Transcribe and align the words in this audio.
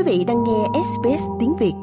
Quý 0.00 0.06
vị 0.06 0.24
đang 0.24 0.44
nghe 0.44 0.80
SBS 0.84 1.28
tiếng 1.40 1.56
Việt. 1.60 1.74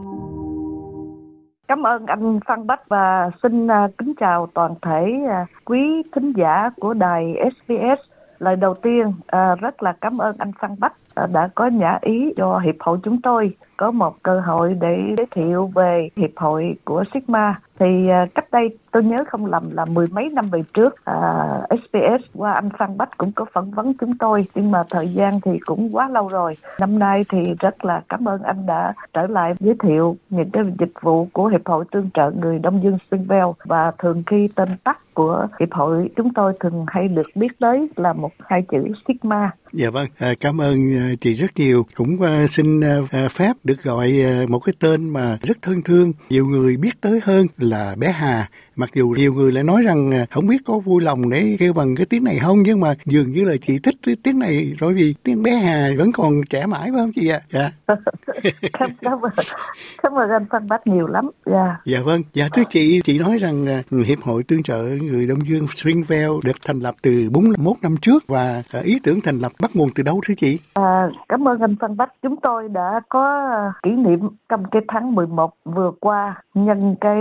Cảm 1.68 1.84
ơn 1.84 2.06
anh 2.06 2.40
Phan 2.48 2.68
Bách 2.68 2.90
và 2.90 3.30
xin 3.44 3.68
à, 3.68 3.88
kính 3.98 4.14
chào 4.20 4.48
toàn 4.54 4.76
thể 4.82 5.14
à, 5.30 5.46
quý 5.66 6.04
thính 6.16 6.34
giả 6.36 6.70
của 6.80 6.94
đài 6.94 7.36
SBS. 7.52 8.10
Lời 8.40 8.56
đầu 8.56 8.74
tiên 8.74 9.14
à, 9.28 9.56
rất 9.56 9.84
là 9.84 9.94
cảm 10.02 10.18
ơn 10.18 10.36
anh 10.40 10.52
Phan 10.60 10.76
Bách 10.80 10.94
Ờ, 11.18 11.28
đã 11.28 11.50
có 11.56 11.68
nhã 11.68 11.98
ý 12.02 12.34
cho 12.38 12.60
hiệp 12.60 12.76
hội 12.80 12.98
chúng 13.04 13.22
tôi 13.22 13.56
có 13.78 13.92
một 13.92 14.24
cơ 14.24 14.40
hội 14.40 14.74
để 14.82 14.98
giới 15.18 15.28
thiệu 15.36 15.72
về 15.76 16.10
hiệp 16.16 16.30
hội 16.36 16.76
của 16.86 17.04
Sigma. 17.14 17.54
Thì 17.80 18.08
ờ, 18.10 18.26
cách 18.36 18.52
đây 18.52 18.78
tôi 18.92 19.04
nhớ 19.04 19.18
không 19.28 19.46
lầm 19.46 19.64
là 19.72 19.86
mười 19.86 20.08
mấy 20.08 20.30
năm 20.30 20.48
về 20.52 20.64
trước 20.74 20.96
ờ, 21.04 21.14
uh, 21.64 21.70
à, 21.70 21.78
SPS 21.78 22.24
qua 22.34 22.54
anh 22.54 22.70
Phan 22.78 22.98
Bách 22.98 23.18
cũng 23.18 23.32
có 23.32 23.46
phỏng 23.54 23.72
vấn 23.72 23.94
chúng 23.94 24.18
tôi. 24.18 24.46
Nhưng 24.56 24.72
mà 24.72 24.84
thời 24.90 25.08
gian 25.08 25.42
thì 25.42 25.60
cũng 25.66 25.96
quá 25.96 26.10
lâu 26.10 26.28
rồi. 26.28 26.54
Năm 26.80 27.00
nay 27.00 27.26
thì 27.30 27.40
rất 27.60 27.86
là 27.86 28.02
cảm 28.10 28.28
ơn 28.28 28.42
anh 28.42 28.66
đã 28.66 28.94
trở 29.14 29.28
lại 29.28 29.54
giới 29.60 29.76
thiệu 29.84 30.18
những 30.30 30.50
cái 30.52 30.64
dịch 30.80 30.94
vụ 31.02 31.28
của 31.34 31.48
hiệp 31.48 31.68
hội 31.68 31.86
tương 31.92 32.10
trợ 32.14 32.32
người 32.32 32.60
Đông 32.60 32.84
Dương 32.84 32.98
Springvale. 33.08 33.52
Và 33.64 33.92
thường 33.98 34.24
khi 34.28 34.50
tên 34.56 34.70
tắt 34.84 34.98
của 35.14 35.48
hiệp 35.60 35.74
hội 35.74 36.10
chúng 36.16 36.34
tôi 36.34 36.54
thường 36.60 36.86
hay 36.88 37.08
được 37.08 37.28
biết 37.36 37.60
tới 37.60 37.90
là 37.96 38.14
một 38.14 38.32
hai 38.40 38.62
chữ 38.62 38.84
Sigma. 39.08 39.52
Dạ 39.74 39.90
vâng, 39.90 40.08
à, 40.18 40.34
cảm 40.40 40.62
ơn 40.62 40.98
à, 40.98 41.14
chị 41.22 41.34
rất 41.34 41.60
nhiều. 41.60 41.86
Cũng 41.96 42.22
à, 42.22 42.48
xin 42.48 42.82
phép 43.32 43.54
được 43.64 43.84
gọi 43.84 44.14
một 44.48 44.60
cái 44.60 44.74
tên 44.80 45.10
mà 45.10 45.38
rất 45.42 45.58
thân 45.62 45.82
thương, 45.82 46.14
nhiều 46.30 46.46
người 46.46 46.78
biết 46.78 47.02
tới 47.02 47.20
hơn 47.24 47.48
là 47.58 47.96
bé 47.96 48.12
Hà 48.12 48.50
mặc 48.78 48.90
dù 48.94 49.10
nhiều 49.10 49.34
người 49.34 49.52
lại 49.52 49.64
nói 49.64 49.84
rằng 49.84 50.12
à, 50.12 50.26
không 50.32 50.48
biết 50.48 50.58
có 50.66 50.80
vui 50.80 51.04
lòng 51.04 51.30
để 51.30 51.56
kêu 51.60 51.74
bằng 51.74 51.96
cái 51.96 52.06
tiếng 52.06 52.24
này 52.24 52.40
không 52.40 52.58
nhưng 52.64 52.80
mà 52.80 52.94
dường 53.06 53.32
như 53.32 53.46
là 53.46 53.54
chị 53.62 53.80
thích 53.80 53.96
cái 54.06 54.16
tiếng 54.24 54.40
này 54.40 54.74
bởi 54.82 54.94
vì 54.94 55.16
tiếng 55.24 55.44
bé 55.44 55.52
Hà 55.52 55.90
vẫn 55.98 56.12
còn 56.12 56.42
trẻ 56.50 56.66
mãi 56.66 56.90
phải 56.92 57.00
không 57.00 57.12
chị 57.16 57.30
ạ? 57.30 57.40
Dạ. 57.50 57.72
cảm, 58.74 58.90
cảm 59.02 59.22
ơn 59.22 59.32
cảm 60.04 60.14
ơn 60.14 60.30
anh 60.30 60.46
Phan 60.50 60.68
Bách 60.68 60.88
nhiều 60.88 61.08
lắm. 61.08 61.30
Dạ. 61.46 61.78
Dạ 61.86 62.00
vâng. 62.06 62.22
Dạ 62.34 62.48
thưa 62.54 62.64
chị, 62.70 63.02
chị 63.04 63.20
nói 63.20 63.38
rằng 63.38 63.68
à, 63.68 63.84
hiệp 64.06 64.20
hội 64.22 64.44
tương 64.48 64.64
trợ 64.64 64.84
người 65.02 65.28
Đông 65.28 65.40
Dương 65.48 65.68
Springvale 65.68 66.28
được 66.44 66.56
thành 66.68 66.80
lập 66.80 66.96
từ 67.02 67.30
41 67.32 67.78
năm 67.82 67.96
trước 68.02 68.24
và 68.28 68.64
à, 68.74 68.80
ý 68.84 69.00
tưởng 69.04 69.22
thành 69.22 69.38
lập 69.38 69.52
bắt 69.62 69.72
nguồn 69.74 69.90
từ 69.96 70.04
đâu 70.04 70.22
thưa 70.28 70.34
chị? 70.38 70.60
À, 70.74 71.10
cảm 71.30 71.48
ơn 71.48 71.60
anh 71.60 71.76
Phan 71.82 71.98
Bách. 71.98 72.10
Chúng 72.22 72.36
tôi 72.42 72.70
đã 72.70 73.02
có 73.10 73.50
kỷ 73.84 73.92
niệm 73.92 74.20
trong 74.50 74.64
cái 74.72 74.82
tháng 74.88 75.16
11 75.16 75.54
vừa 75.66 75.92
qua 76.00 76.36
nhân 76.54 76.96
cái 77.02 77.18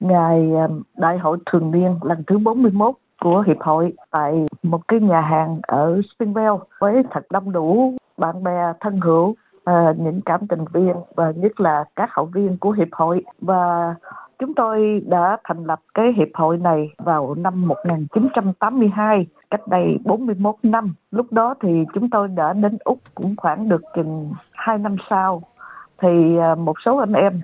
ngày 0.00 0.50
đại 0.96 1.18
hội 1.18 1.38
thường 1.46 1.70
niên 1.70 1.98
lần 2.02 2.22
thứ 2.26 2.38
41 2.38 2.94
của 3.20 3.40
hiệp 3.46 3.60
hội 3.60 3.92
tại 4.10 4.46
một 4.62 4.88
cái 4.88 5.00
nhà 5.00 5.20
hàng 5.20 5.60
ở 5.62 6.00
Springvale 6.14 6.58
với 6.78 7.02
thật 7.10 7.26
đông 7.30 7.52
đủ 7.52 7.94
bạn 8.18 8.42
bè 8.44 8.72
thân 8.80 9.00
hữu 9.00 9.34
à, 9.64 9.94
những 9.98 10.20
cảm 10.20 10.46
tình 10.48 10.64
viên 10.72 10.94
và 11.14 11.32
nhất 11.36 11.60
là 11.60 11.84
các 11.96 12.10
hội 12.12 12.26
viên 12.34 12.56
của 12.58 12.70
hiệp 12.70 12.88
hội. 12.92 13.24
Và 13.40 13.94
chúng 14.38 14.54
tôi 14.54 15.02
đã 15.06 15.36
thành 15.44 15.64
lập 15.64 15.80
cái 15.94 16.12
hiệp 16.16 16.28
hội 16.34 16.56
này 16.56 16.90
vào 16.98 17.34
năm 17.34 17.68
1982 17.68 19.26
cách 19.50 19.68
đây 19.68 19.98
41 20.04 20.54
năm. 20.62 20.94
Lúc 21.10 21.26
đó 21.32 21.54
thì 21.62 21.84
chúng 21.94 22.10
tôi 22.10 22.28
đã 22.28 22.52
đến 22.52 22.78
úc 22.84 22.98
cũng 23.14 23.34
khoảng 23.36 23.68
được 23.68 23.82
chừng 23.94 24.32
hai 24.52 24.78
năm 24.78 24.96
sau. 25.10 25.42
Thì 26.02 26.38
à, 26.38 26.54
một 26.54 26.74
số 26.84 26.96
anh 26.96 27.12
em 27.12 27.40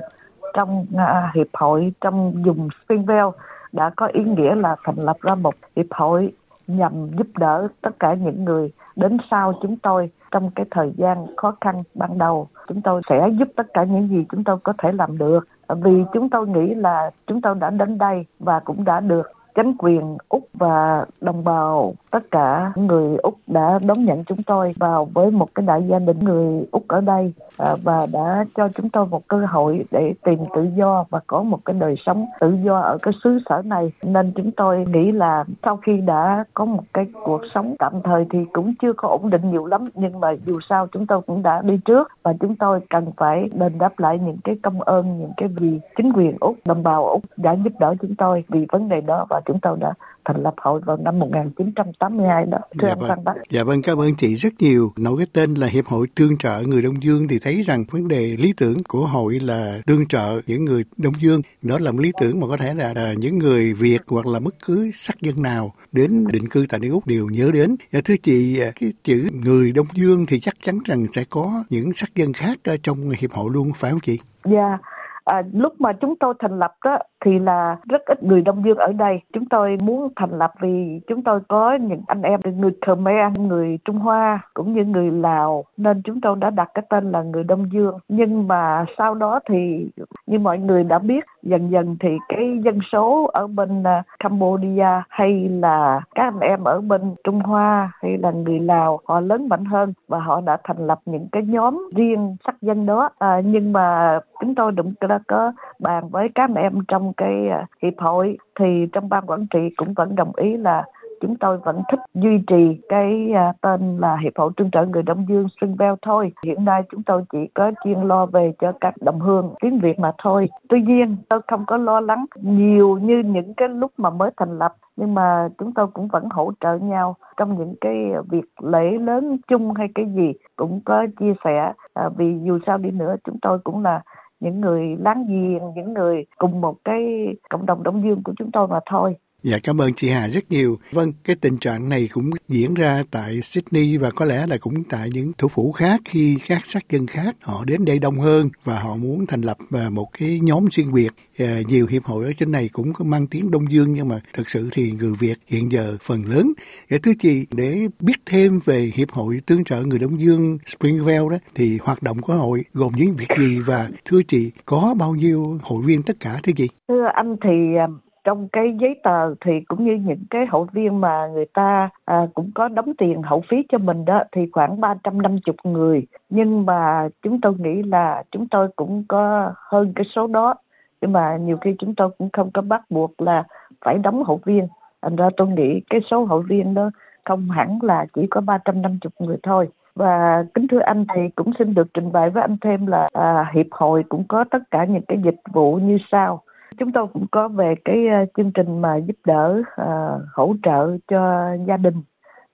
trong 0.58 0.86
uh, 0.94 1.34
hiệp 1.34 1.46
hội 1.52 1.92
trong 2.00 2.42
vùng 2.42 2.68
Springvale 2.84 3.30
đã 3.72 3.90
có 3.96 4.06
ý 4.06 4.24
nghĩa 4.24 4.54
là 4.54 4.76
thành 4.84 4.96
lập 4.98 5.16
ra 5.20 5.34
một 5.34 5.54
hiệp 5.76 5.86
hội 5.90 6.32
nhằm 6.66 6.92
giúp 7.18 7.26
đỡ 7.38 7.68
tất 7.82 7.90
cả 8.00 8.14
những 8.14 8.44
người 8.44 8.70
đến 8.96 9.16
sau 9.30 9.52
chúng 9.62 9.76
tôi 9.76 10.10
trong 10.30 10.50
cái 10.54 10.66
thời 10.70 10.92
gian 10.96 11.26
khó 11.36 11.56
khăn 11.60 11.76
ban 11.94 12.18
đầu. 12.18 12.48
Chúng 12.68 12.80
tôi 12.80 13.02
sẽ 13.08 13.28
giúp 13.38 13.48
tất 13.56 13.66
cả 13.74 13.84
những 13.84 14.08
gì 14.08 14.26
chúng 14.32 14.44
tôi 14.44 14.56
có 14.62 14.72
thể 14.78 14.92
làm 14.92 15.18
được. 15.18 15.48
Vì 15.68 16.04
chúng 16.12 16.28
tôi 16.28 16.48
nghĩ 16.48 16.74
là 16.74 17.10
chúng 17.26 17.40
tôi 17.40 17.54
đã 17.54 17.70
đến 17.70 17.98
đây 17.98 18.26
và 18.38 18.60
cũng 18.60 18.84
đã 18.84 19.00
được 19.00 19.32
chính 19.54 19.72
quyền 19.78 20.16
úc 20.28 20.48
và 20.54 21.04
đồng 21.20 21.44
bào 21.44 21.94
tất 22.10 22.30
cả 22.30 22.72
người 22.76 23.16
úc 23.16 23.34
đã 23.46 23.78
đón 23.86 24.04
nhận 24.04 24.24
chúng 24.24 24.42
tôi 24.42 24.74
vào 24.76 25.08
với 25.14 25.30
một 25.30 25.48
cái 25.54 25.66
đại 25.66 25.82
gia 25.88 25.98
đình 25.98 26.18
người 26.18 26.66
úc 26.70 26.88
ở 26.88 27.00
đây. 27.00 27.32
Ờ, 27.58 27.76
và 27.82 28.06
đã 28.12 28.44
cho 28.56 28.68
chúng 28.68 28.90
tôi 28.90 29.06
một 29.06 29.28
cơ 29.28 29.46
hội 29.48 29.84
để 29.90 30.14
tìm 30.24 30.38
tự 30.54 30.68
do 30.76 31.04
và 31.10 31.20
có 31.26 31.42
một 31.42 31.58
cái 31.64 31.76
đời 31.78 31.94
sống 32.06 32.26
tự 32.40 32.56
do 32.62 32.80
ở 32.80 32.98
cái 33.02 33.14
xứ 33.24 33.38
sở 33.48 33.62
này. 33.64 33.92
Nên 34.02 34.32
chúng 34.36 34.50
tôi 34.50 34.84
nghĩ 34.92 35.12
là 35.12 35.44
sau 35.62 35.76
khi 35.76 35.96
đã 35.96 36.44
có 36.54 36.64
một 36.64 36.82
cái 36.94 37.06
cuộc 37.24 37.40
sống 37.54 37.74
tạm 37.78 37.92
thời 38.04 38.26
thì 38.30 38.38
cũng 38.52 38.74
chưa 38.82 38.92
có 38.92 39.08
ổn 39.08 39.30
định 39.30 39.50
nhiều 39.50 39.66
lắm, 39.66 39.88
nhưng 39.94 40.20
mà 40.20 40.32
dù 40.46 40.58
sao 40.68 40.86
chúng 40.92 41.06
tôi 41.06 41.20
cũng 41.26 41.42
đã 41.42 41.62
đi 41.62 41.80
trước 41.84 42.08
và 42.22 42.32
chúng 42.40 42.56
tôi 42.56 42.80
cần 42.90 43.12
phải 43.16 43.48
đền 43.52 43.78
đáp 43.78 43.98
lại 43.98 44.18
những 44.18 44.38
cái 44.44 44.56
công 44.62 44.80
ơn, 44.80 45.18
những 45.18 45.32
cái 45.36 45.48
gì 45.60 45.80
chính 45.96 46.12
quyền 46.12 46.36
úc, 46.40 46.56
đồng 46.66 46.82
bào 46.82 47.08
úc 47.08 47.22
đã 47.36 47.56
giúp 47.64 47.72
đỡ 47.78 47.94
chúng 48.00 48.14
tôi 48.14 48.44
vì 48.48 48.66
vấn 48.72 48.88
đề 48.88 49.00
đó 49.00 49.26
và 49.30 49.40
chúng 49.46 49.58
tôi 49.60 49.76
đã 49.80 49.92
thành 50.28 50.42
lập 50.42 50.54
hội 50.56 50.80
vào 50.86 50.96
năm 50.96 51.18
1982 51.18 52.44
đó. 52.44 52.58
Thưa 52.78 52.88
dạ 52.88 52.94
ông 52.94 53.08
vâng. 53.08 53.24
Bác. 53.24 53.32
Dạ 53.50 53.64
vâng, 53.64 53.82
cảm 53.82 53.98
ơn 53.98 54.14
chị 54.14 54.34
rất 54.34 54.52
nhiều. 54.58 54.92
Nói 54.96 55.14
cái 55.18 55.26
tên 55.32 55.54
là 55.54 55.66
Hiệp 55.66 55.86
hội 55.86 56.06
Tương 56.16 56.36
trợ 56.36 56.62
Người 56.66 56.82
Đông 56.82 57.02
Dương 57.02 57.28
thì 57.28 57.38
thấy 57.38 57.62
rằng 57.62 57.84
vấn 57.90 58.08
đề 58.08 58.36
lý 58.38 58.52
tưởng 58.56 58.76
của 58.88 59.06
hội 59.06 59.40
là 59.40 59.78
tương 59.86 60.06
trợ 60.06 60.40
những 60.46 60.64
người 60.64 60.84
Đông 60.96 61.12
Dương. 61.20 61.40
Đó 61.62 61.78
là 61.80 61.90
một 61.92 62.00
lý 62.00 62.12
tưởng 62.20 62.40
mà 62.40 62.46
có 62.48 62.56
thể 62.56 62.74
là, 62.74 62.92
là 62.94 63.14
những 63.18 63.38
người 63.38 63.74
Việt 63.74 64.02
hoặc 64.08 64.26
là 64.26 64.40
bất 64.40 64.54
cứ 64.66 64.90
sắc 64.94 65.20
dân 65.20 65.42
nào 65.42 65.72
đến 65.92 66.26
định 66.32 66.48
cư 66.48 66.66
tại 66.68 66.80
nước 66.80 66.88
Úc 66.92 67.06
đều 67.06 67.26
nhớ 67.26 67.50
đến. 67.54 67.76
Dạ, 67.92 68.00
thưa 68.04 68.16
chị, 68.22 68.60
cái 68.80 68.92
chữ 69.04 69.28
người 69.44 69.72
Đông 69.72 69.86
Dương 69.94 70.26
thì 70.28 70.40
chắc 70.40 70.54
chắn 70.64 70.78
rằng 70.84 71.06
sẽ 71.12 71.24
có 71.30 71.64
những 71.70 71.92
sắc 71.92 72.14
dân 72.14 72.32
khác 72.32 72.58
trong 72.82 73.10
hiệp 73.18 73.32
hội 73.32 73.50
luôn, 73.52 73.72
phải 73.76 73.90
không 73.90 74.00
chị? 74.00 74.18
Dạ, 74.44 74.78
à, 75.24 75.42
lúc 75.52 75.80
mà 75.80 75.92
chúng 76.00 76.14
tôi 76.20 76.34
thành 76.38 76.58
lập 76.58 76.74
đó 76.84 76.98
thì 77.24 77.38
là 77.38 77.76
rất 77.88 78.02
ít 78.06 78.22
người 78.22 78.42
Đông 78.42 78.64
Dương 78.64 78.78
ở 78.78 78.92
đây. 78.92 79.20
Chúng 79.32 79.44
tôi 79.46 79.76
muốn 79.82 80.08
thành 80.16 80.38
lập 80.38 80.52
vì 80.60 81.00
chúng 81.06 81.22
tôi 81.22 81.40
có 81.48 81.74
những 81.74 82.02
anh 82.06 82.22
em 82.22 82.40
người 82.56 82.72
Khmer, 82.86 83.38
người 83.38 83.78
Trung 83.84 83.98
Hoa 83.98 84.40
cũng 84.54 84.74
như 84.74 84.84
người 84.84 85.10
Lào 85.10 85.64
nên 85.76 86.02
chúng 86.02 86.20
tôi 86.20 86.36
đã 86.40 86.50
đặt 86.50 86.70
cái 86.74 86.84
tên 86.90 87.12
là 87.12 87.22
người 87.22 87.44
Đông 87.44 87.72
Dương. 87.72 87.98
Nhưng 88.08 88.48
mà 88.48 88.84
sau 88.98 89.14
đó 89.14 89.40
thì 89.50 89.88
như 90.26 90.38
mọi 90.38 90.58
người 90.58 90.84
đã 90.84 90.98
biết 90.98 91.24
dần 91.42 91.70
dần 91.70 91.96
thì 92.00 92.08
cái 92.28 92.58
dân 92.64 92.78
số 92.92 93.30
ở 93.32 93.46
bên 93.46 93.82
à, 93.82 94.02
Cambodia 94.18 95.02
hay 95.08 95.48
là 95.48 96.00
các 96.14 96.22
anh 96.22 96.40
em 96.40 96.64
ở 96.64 96.80
bên 96.80 97.14
Trung 97.24 97.40
Hoa 97.40 97.92
hay 98.02 98.18
là 98.18 98.30
người 98.30 98.60
Lào 98.60 99.00
họ 99.04 99.20
lớn 99.20 99.48
mạnh 99.48 99.64
hơn 99.64 99.92
và 100.08 100.18
họ 100.18 100.40
đã 100.40 100.58
thành 100.64 100.86
lập 100.86 100.98
những 101.06 101.28
cái 101.32 101.42
nhóm 101.46 101.88
riêng 101.96 102.36
sắc 102.46 102.62
dân 102.62 102.86
đó. 102.86 103.10
À, 103.18 103.40
nhưng 103.44 103.72
mà 103.72 104.18
chúng 104.40 104.54
tôi 104.54 104.72
cũng 104.76 105.08
đã 105.08 105.18
có 105.28 105.52
bàn 105.78 106.08
với 106.08 106.28
các 106.34 106.44
anh 106.44 106.54
em 106.54 106.72
trong 106.88 107.07
cái 107.16 107.48
à, 107.48 107.66
hiệp 107.82 107.94
hội 107.98 108.38
thì 108.60 108.86
trong 108.92 109.08
ban 109.08 109.26
quản 109.26 109.46
trị 109.50 109.58
cũng 109.76 109.94
vẫn 109.94 110.14
đồng 110.14 110.32
ý 110.36 110.56
là 110.56 110.84
chúng 111.20 111.36
tôi 111.36 111.58
vẫn 111.58 111.82
thích 111.90 112.00
duy 112.14 112.38
trì 112.46 112.80
cái 112.88 113.32
à, 113.34 113.52
tên 113.60 113.98
là 113.98 114.16
Hiệp 114.16 114.32
hội 114.36 114.50
Tương 114.56 114.70
trợ 114.70 114.84
Người 114.84 115.02
Đông 115.02 115.26
Dương 115.28 115.48
Springvale 115.56 115.96
thôi. 116.02 116.32
Hiện 116.46 116.64
nay 116.64 116.82
chúng 116.90 117.02
tôi 117.02 117.24
chỉ 117.32 117.38
có 117.54 117.72
chuyên 117.84 118.00
lo 118.00 118.26
về 118.26 118.52
cho 118.58 118.72
các 118.80 118.94
đồng 119.00 119.20
hương 119.20 119.54
tiếng 119.60 119.78
Việt 119.78 119.98
mà 119.98 120.12
thôi. 120.22 120.48
Tuy 120.68 120.82
nhiên 120.82 121.16
tôi 121.28 121.40
không 121.46 121.64
có 121.66 121.76
lo 121.76 122.00
lắng 122.00 122.24
nhiều 122.42 122.98
như 123.02 123.22
những 123.24 123.54
cái 123.54 123.68
lúc 123.68 123.92
mà 123.96 124.10
mới 124.10 124.30
thành 124.36 124.58
lập 124.58 124.74
nhưng 124.96 125.14
mà 125.14 125.48
chúng 125.58 125.74
tôi 125.74 125.86
cũng 125.86 126.08
vẫn 126.08 126.28
hỗ 126.30 126.52
trợ 126.60 126.78
nhau 126.78 127.16
trong 127.36 127.58
những 127.58 127.74
cái 127.80 127.94
việc 128.30 128.44
lễ 128.62 128.90
lớn 129.00 129.36
chung 129.48 129.74
hay 129.74 129.88
cái 129.94 130.06
gì 130.14 130.32
cũng 130.56 130.80
có 130.84 131.06
chia 131.20 131.32
sẻ 131.44 131.72
à, 131.94 132.08
vì 132.16 132.38
dù 132.42 132.58
sao 132.66 132.78
đi 132.78 132.90
nữa 132.90 133.16
chúng 133.24 133.38
tôi 133.42 133.58
cũng 133.58 133.82
là 133.82 134.00
những 134.40 134.60
người 134.60 134.96
láng 135.00 135.26
giềng, 135.28 135.74
những 135.76 135.94
người 135.94 136.24
cùng 136.38 136.60
một 136.60 136.76
cái 136.84 137.26
cộng 137.50 137.66
đồng 137.66 137.82
đông 137.82 138.02
dương 138.04 138.22
của 138.24 138.32
chúng 138.38 138.50
tôi 138.52 138.68
mà 138.68 138.80
thôi. 138.90 139.16
Dạ 139.42 139.58
cảm 139.62 139.80
ơn 139.80 139.94
chị 139.94 140.08
Hà 140.08 140.28
rất 140.28 140.50
nhiều. 140.50 140.78
Vâng, 140.92 141.12
cái 141.24 141.36
tình 141.40 141.58
trạng 141.58 141.88
này 141.88 142.08
cũng 142.12 142.30
diễn 142.48 142.74
ra 142.74 143.02
tại 143.10 143.40
Sydney 143.42 143.96
và 143.96 144.10
có 144.10 144.24
lẽ 144.24 144.46
là 144.46 144.56
cũng 144.60 144.84
tại 144.84 145.08
những 145.12 145.32
thủ 145.38 145.48
phủ 145.48 145.72
khác 145.72 146.00
khi 146.04 146.38
các 146.48 146.60
sắc 146.64 146.82
dân 146.90 147.06
khác 147.06 147.36
họ 147.40 147.64
đến 147.64 147.84
đây 147.84 147.98
đông 147.98 148.18
hơn 148.18 148.48
và 148.64 148.78
họ 148.78 148.96
muốn 148.96 149.26
thành 149.26 149.40
lập 149.40 149.56
à, 149.70 149.90
một 149.90 150.06
cái 150.18 150.40
nhóm 150.42 150.64
riêng 150.72 150.92
biệt. 150.92 151.08
À, 151.38 151.60
nhiều 151.68 151.86
hiệp 151.86 152.04
hội 152.04 152.24
ở 152.24 152.32
trên 152.38 152.52
này 152.52 152.68
cũng 152.72 152.92
có 152.92 153.04
mang 153.04 153.26
tiếng 153.26 153.50
Đông 153.50 153.72
Dương 153.72 153.92
nhưng 153.92 154.08
mà 154.08 154.20
thực 154.32 154.50
sự 154.50 154.68
thì 154.72 154.92
người 154.92 155.12
Việt 155.20 155.36
hiện 155.46 155.72
giờ 155.72 155.96
phần 156.02 156.24
lớn. 156.28 156.52
Dạ, 156.90 156.98
thưa 157.02 157.12
chị, 157.18 157.46
để 157.56 157.88
biết 158.00 158.16
thêm 158.26 158.60
về 158.64 158.90
hiệp 158.94 159.10
hội 159.10 159.40
tương 159.46 159.64
trợ 159.64 159.82
người 159.82 159.98
Đông 159.98 160.20
Dương 160.20 160.58
Springvale 160.66 161.28
đó 161.30 161.38
thì 161.54 161.78
hoạt 161.82 162.02
động 162.02 162.20
của 162.20 162.34
hội 162.34 162.64
gồm 162.72 162.92
những 162.96 163.14
việc 163.16 163.28
gì 163.38 163.60
và 163.60 163.88
thưa 164.04 164.22
chị 164.28 164.50
có 164.64 164.94
bao 164.98 165.14
nhiêu 165.14 165.58
hội 165.62 165.82
viên 165.84 166.02
tất 166.02 166.16
cả 166.20 166.40
thưa 166.42 166.52
chị? 166.56 166.68
Thưa 166.88 167.04
anh 167.14 167.36
thì 167.44 167.76
à, 167.78 167.86
trong 168.28 168.48
cái 168.48 168.76
giấy 168.80 169.00
tờ 169.02 169.34
thì 169.44 169.60
cũng 169.68 169.84
như 169.84 169.94
những 169.94 170.24
cái 170.30 170.46
hội 170.46 170.66
viên 170.72 171.00
mà 171.00 171.26
người 171.26 171.46
ta 171.54 171.88
à, 172.04 172.26
cũng 172.34 172.50
có 172.54 172.68
đóng 172.68 172.92
tiền 172.98 173.22
hậu 173.22 173.42
phí 173.48 173.56
cho 173.68 173.78
mình 173.78 174.04
đó 174.04 174.22
thì 174.32 174.40
khoảng 174.52 174.80
350 174.80 175.40
người. 175.64 176.06
Nhưng 176.30 176.66
mà 176.66 177.08
chúng 177.22 177.40
tôi 177.40 177.54
nghĩ 177.58 177.82
là 177.82 178.22
chúng 178.32 178.48
tôi 178.48 178.68
cũng 178.76 179.04
có 179.08 179.52
hơn 179.56 179.92
cái 179.94 180.04
số 180.14 180.26
đó. 180.26 180.54
Nhưng 181.00 181.12
mà 181.12 181.36
nhiều 181.36 181.56
khi 181.56 181.74
chúng 181.78 181.94
tôi 181.94 182.10
cũng 182.18 182.28
không 182.32 182.50
có 182.50 182.62
bắt 182.62 182.82
buộc 182.90 183.20
là 183.20 183.44
phải 183.84 183.98
đóng 183.98 184.24
hội 184.24 184.38
viên. 184.44 184.66
Thành 185.02 185.16
ra 185.16 185.28
tôi 185.36 185.48
nghĩ 185.48 185.80
cái 185.90 186.00
số 186.10 186.24
hội 186.24 186.42
viên 186.48 186.74
đó 186.74 186.90
không 187.24 187.50
hẳn 187.50 187.78
là 187.82 188.06
chỉ 188.14 188.26
có 188.30 188.40
350 188.40 189.10
người 189.18 189.36
thôi. 189.42 189.68
Và 189.94 190.44
kính 190.54 190.68
thưa 190.68 190.80
anh 190.80 191.04
thì 191.14 191.20
cũng 191.34 191.52
xin 191.58 191.74
được 191.74 191.94
trình 191.94 192.12
bày 192.12 192.30
với 192.30 192.42
anh 192.42 192.56
thêm 192.60 192.86
là 192.86 193.08
à, 193.12 193.50
hiệp 193.54 193.66
hội 193.70 194.04
cũng 194.08 194.24
có 194.28 194.44
tất 194.50 194.62
cả 194.70 194.84
những 194.84 195.04
cái 195.08 195.18
dịch 195.24 195.40
vụ 195.52 195.76
như 195.76 195.98
sau 196.10 196.42
chúng 196.76 196.92
tôi 196.92 197.06
cũng 197.12 197.26
có 197.30 197.48
về 197.48 197.74
cái 197.84 198.08
ờ, 198.08 198.24
chương 198.36 198.52
trình 198.52 198.80
mà 198.80 198.96
giúp 198.96 199.16
đỡ 199.24 199.62
uh, 199.82 200.22
hỗ 200.34 200.54
trợ 200.62 200.96
cho 201.08 201.54
gia 201.66 201.76
đình 201.76 202.02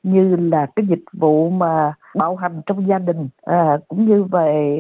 như 0.02 0.36
là 0.36 0.66
cái 0.76 0.86
dịch 0.86 1.04
vụ 1.12 1.50
mà 1.50 1.94
bạo 2.14 2.36
hành 2.36 2.60
trong 2.66 2.88
gia 2.88 2.98
đình 2.98 3.28
ờ, 3.42 3.80
cũng 3.88 4.06
như 4.06 4.24
về 4.24 4.78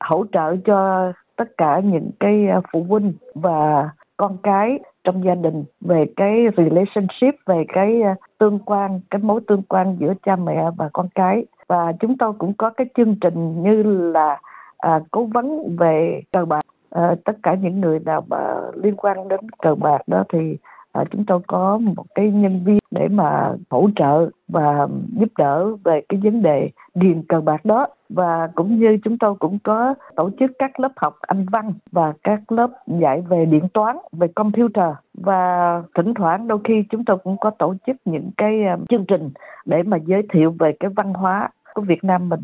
hỗ 0.00 0.24
trợ 0.32 0.56
cho 0.56 1.12
tất 1.36 1.56
cả 1.56 1.80
những 1.84 2.10
cái 2.20 2.46
phụ 2.72 2.86
huynh 2.88 3.12
và 3.34 3.90
con 4.16 4.36
cái 4.42 4.78
trong 5.04 5.24
gia 5.24 5.34
đình 5.34 5.64
về 5.80 6.04
cái 6.16 6.44
relationship 6.56 7.34
về 7.46 7.64
cái 7.68 8.02
tương 8.38 8.58
quan 8.58 9.00
cái 9.10 9.20
mối 9.22 9.40
tương 9.46 9.62
quan 9.62 9.96
giữa 10.00 10.14
cha 10.22 10.36
mẹ 10.36 10.70
và 10.76 10.90
con 10.92 11.08
cái. 11.14 11.44
Và 11.66 11.92
chúng 12.00 12.18
tôi 12.18 12.32
cũng 12.38 12.54
có 12.54 12.70
cái 12.70 12.86
chương 12.96 13.16
trình 13.20 13.62
như 13.62 13.82
là 14.12 14.40
à, 14.78 15.00
cố 15.10 15.24
vấn 15.24 15.76
về 15.76 16.20
cờ 16.32 16.44
bạc. 16.44 16.62
Ờ, 16.92 17.14
tất 17.24 17.32
cả 17.42 17.54
những 17.54 17.80
người 17.80 17.98
nào 17.98 18.24
mà 18.28 18.54
liên 18.74 18.96
quan 18.96 19.28
đến 19.28 19.40
cờ 19.58 19.74
bạc 19.74 20.02
đó 20.06 20.24
thì 20.32 20.56
à, 20.92 21.04
chúng 21.10 21.24
tôi 21.24 21.40
có 21.46 21.78
một 21.78 22.04
cái 22.14 22.30
nhân 22.30 22.60
viên 22.64 22.78
để 22.90 23.08
mà 23.08 23.52
hỗ 23.70 23.88
trợ 23.96 24.30
và 24.48 24.86
giúp 25.08 25.28
đỡ 25.38 25.76
về 25.84 26.00
cái 26.08 26.20
vấn 26.24 26.42
đề 26.42 26.70
điền 26.94 27.22
cờ 27.28 27.40
bạc 27.40 27.64
đó. 27.64 27.86
Và 28.08 28.48
cũng 28.54 28.78
như 28.78 28.98
chúng 29.04 29.18
tôi 29.18 29.34
cũng 29.34 29.58
có 29.64 29.94
tổ 30.16 30.30
chức 30.40 30.50
các 30.58 30.80
lớp 30.80 30.92
học 30.96 31.16
anh 31.20 31.46
văn 31.52 31.72
và 31.92 32.12
các 32.24 32.52
lớp 32.52 32.70
dạy 32.86 33.20
về 33.28 33.44
điện 33.44 33.68
toán 33.74 33.96
về 34.12 34.28
computer. 34.28 34.94
Và 35.14 35.82
thỉnh 35.94 36.14
thoảng 36.14 36.48
đôi 36.48 36.58
khi 36.64 36.84
chúng 36.90 37.04
tôi 37.04 37.18
cũng 37.24 37.36
có 37.40 37.50
tổ 37.50 37.74
chức 37.86 37.96
những 38.04 38.30
cái 38.36 38.64
ờ, 38.64 38.76
chương 38.88 39.04
trình 39.08 39.30
để 39.66 39.82
mà 39.82 39.96
giới 39.96 40.22
thiệu 40.32 40.54
về 40.58 40.72
cái 40.80 40.90
văn 40.96 41.14
hóa 41.14 41.48
của 41.74 41.82
Việt 41.82 42.04
Nam 42.04 42.28
mình 42.28 42.40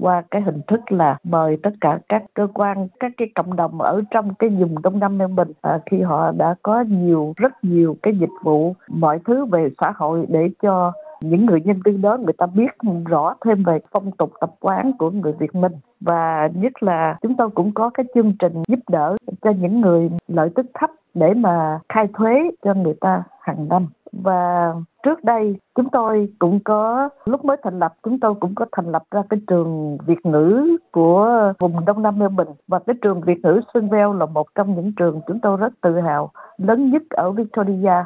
qua 0.00 0.22
cái 0.30 0.42
hình 0.42 0.60
thức 0.68 0.92
là 0.92 1.16
mời 1.24 1.56
tất 1.62 1.70
cả 1.80 1.98
các 2.08 2.24
cơ 2.34 2.46
quan 2.54 2.88
các 3.00 3.12
cái 3.16 3.28
cộng 3.34 3.56
đồng 3.56 3.80
ở 3.80 4.02
trong 4.10 4.34
cái 4.34 4.50
vùng 4.50 4.82
đông 4.82 4.98
nam 4.98 5.18
Ninh 5.18 5.36
Bình 5.36 5.52
à, 5.62 5.78
khi 5.90 6.00
họ 6.00 6.32
đã 6.32 6.54
có 6.62 6.80
nhiều 6.80 7.32
rất 7.36 7.64
nhiều 7.64 7.96
cái 8.02 8.16
dịch 8.16 8.34
vụ 8.42 8.74
mọi 8.88 9.18
thứ 9.24 9.44
về 9.44 9.68
xã 9.80 9.92
hội 9.96 10.26
để 10.28 10.50
cho 10.62 10.92
những 11.20 11.46
người 11.46 11.60
nhân 11.60 11.80
viên 11.84 12.02
đó 12.02 12.16
người 12.16 12.32
ta 12.38 12.46
biết 12.46 12.70
rõ 13.06 13.34
thêm 13.44 13.62
về 13.62 13.78
phong 13.92 14.10
tục 14.12 14.32
tập 14.40 14.50
quán 14.60 14.92
của 14.98 15.10
người 15.10 15.32
Việt 15.38 15.54
Minh 15.54 15.72
và 16.00 16.48
nhất 16.54 16.82
là 16.82 17.18
chúng 17.22 17.36
tôi 17.36 17.50
cũng 17.50 17.74
có 17.74 17.90
cái 17.90 18.06
chương 18.14 18.32
trình 18.38 18.62
giúp 18.68 18.78
đỡ 18.90 19.16
cho 19.42 19.50
những 19.50 19.80
người 19.80 20.10
lợi 20.28 20.50
tức 20.54 20.66
thấp 20.74 20.90
để 21.14 21.34
mà 21.34 21.78
khai 21.88 22.08
thuế 22.14 22.50
cho 22.62 22.74
người 22.74 22.94
ta 23.00 23.22
hàng 23.40 23.68
năm 23.68 23.86
và 24.12 24.74
trước 25.02 25.24
đây 25.24 25.56
chúng 25.74 25.90
tôi 25.90 26.28
cũng 26.38 26.60
có 26.64 27.08
lúc 27.24 27.44
mới 27.44 27.56
thành 27.62 27.78
lập 27.78 27.94
chúng 28.02 28.20
tôi 28.20 28.34
cũng 28.40 28.54
có 28.54 28.66
thành 28.72 28.92
lập 28.92 29.02
ra 29.10 29.22
cái 29.30 29.40
trường 29.46 29.98
Việt 30.06 30.26
ngữ 30.26 30.76
của 30.90 31.52
vùng 31.58 31.84
Đông 31.84 32.02
Nam 32.02 32.18
Ninh 32.18 32.36
Bình. 32.36 32.48
Và 32.68 32.78
cái 32.78 32.96
trường 33.02 33.20
Việt 33.20 33.38
ngữ 33.42 33.60
Sunvale 33.74 34.18
là 34.18 34.26
một 34.26 34.46
trong 34.54 34.74
những 34.74 34.92
trường 34.92 35.20
chúng 35.26 35.40
tôi 35.40 35.56
rất 35.56 35.72
tự 35.80 36.00
hào 36.00 36.30
lớn 36.58 36.90
nhất 36.90 37.02
ở 37.10 37.30
Victoria. 37.30 38.04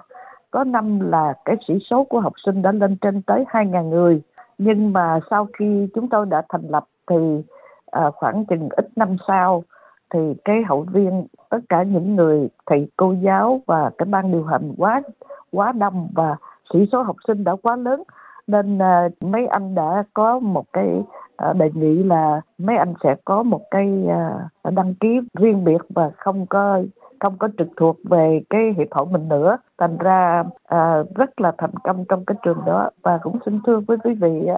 Có 0.51 0.65
năm 0.65 1.11
là 1.11 1.35
cái 1.45 1.57
sĩ 1.69 1.75
số 1.91 2.05
của 2.05 2.21
học 2.21 2.33
sinh 2.47 2.63
đã 2.63 2.73
lên 2.73 2.97
trên 3.01 3.23
tới 3.23 3.45
2.000 3.49 3.89
người. 3.89 4.23
Nhưng 4.59 4.93
mà 4.93 5.21
sau 5.31 5.47
khi 5.59 5.89
chúng 5.95 6.09
tôi 6.09 6.27
đã 6.27 6.43
thành 6.49 6.69
lập 6.69 6.85
thì 7.11 7.43
à, 7.91 8.11
khoảng 8.11 8.45
chừng 8.47 8.69
ít 8.77 8.89
năm 8.97 9.17
sau 9.29 9.63
thì 10.15 10.35
cái 10.45 10.57
hậu 10.69 10.87
viên 10.93 11.27
tất 11.51 11.59
cả 11.69 11.83
những 11.83 12.17
người 12.17 12.49
thầy 12.67 12.89
cô 12.97 13.13
giáo 13.13 13.61
và 13.67 13.91
cái 13.99 14.07
ban 14.07 14.33
điều 14.33 14.45
hành 14.45 14.75
quá 14.79 15.03
quá 15.55 15.73
đông 15.73 16.09
và 16.15 16.37
sĩ 16.73 16.79
số 16.93 17.03
học 17.03 17.17
sinh 17.27 17.45
đã 17.45 17.57
quá 17.63 17.77
lớn. 17.77 18.03
Nên 18.47 18.79
uh, 18.79 19.23
mấy 19.23 19.47
anh 19.47 19.75
đã 19.75 20.05
có 20.15 20.39
một 20.39 20.65
cái 20.73 21.03
uh, 21.51 21.57
đề 21.57 21.71
nghị 21.75 22.03
là 22.03 22.41
mấy 22.59 22.77
anh 22.77 22.95
sẽ 23.03 23.17
có 23.25 23.43
một 23.43 23.61
cái 23.71 24.05
uh, 24.05 24.75
đăng 24.75 24.95
ký 24.95 25.21
riêng 25.39 25.65
biệt 25.65 25.81
và 25.89 26.11
không 26.17 26.47
có 26.47 26.83
không 27.21 27.39
có 27.39 27.49
trực 27.59 27.69
thuộc 27.77 27.97
về 28.05 28.41
cái 28.51 28.75
hiệp 28.79 28.93
hội 28.93 29.07
mình 29.11 29.29
nữa. 29.29 29.57
Thành 29.79 29.99
ra 29.99 30.45
à, 30.69 31.03
rất 31.15 31.41
là 31.41 31.53
thành 31.59 31.77
công 31.85 32.05
trong 32.09 32.25
cái 32.25 32.37
trường 32.43 32.59
đó. 32.67 32.91
Và 33.03 33.19
cũng 33.23 33.39
xin 33.47 33.61
thưa 33.67 33.81
với 33.81 33.97
quý 34.05 34.15
vị 34.15 34.49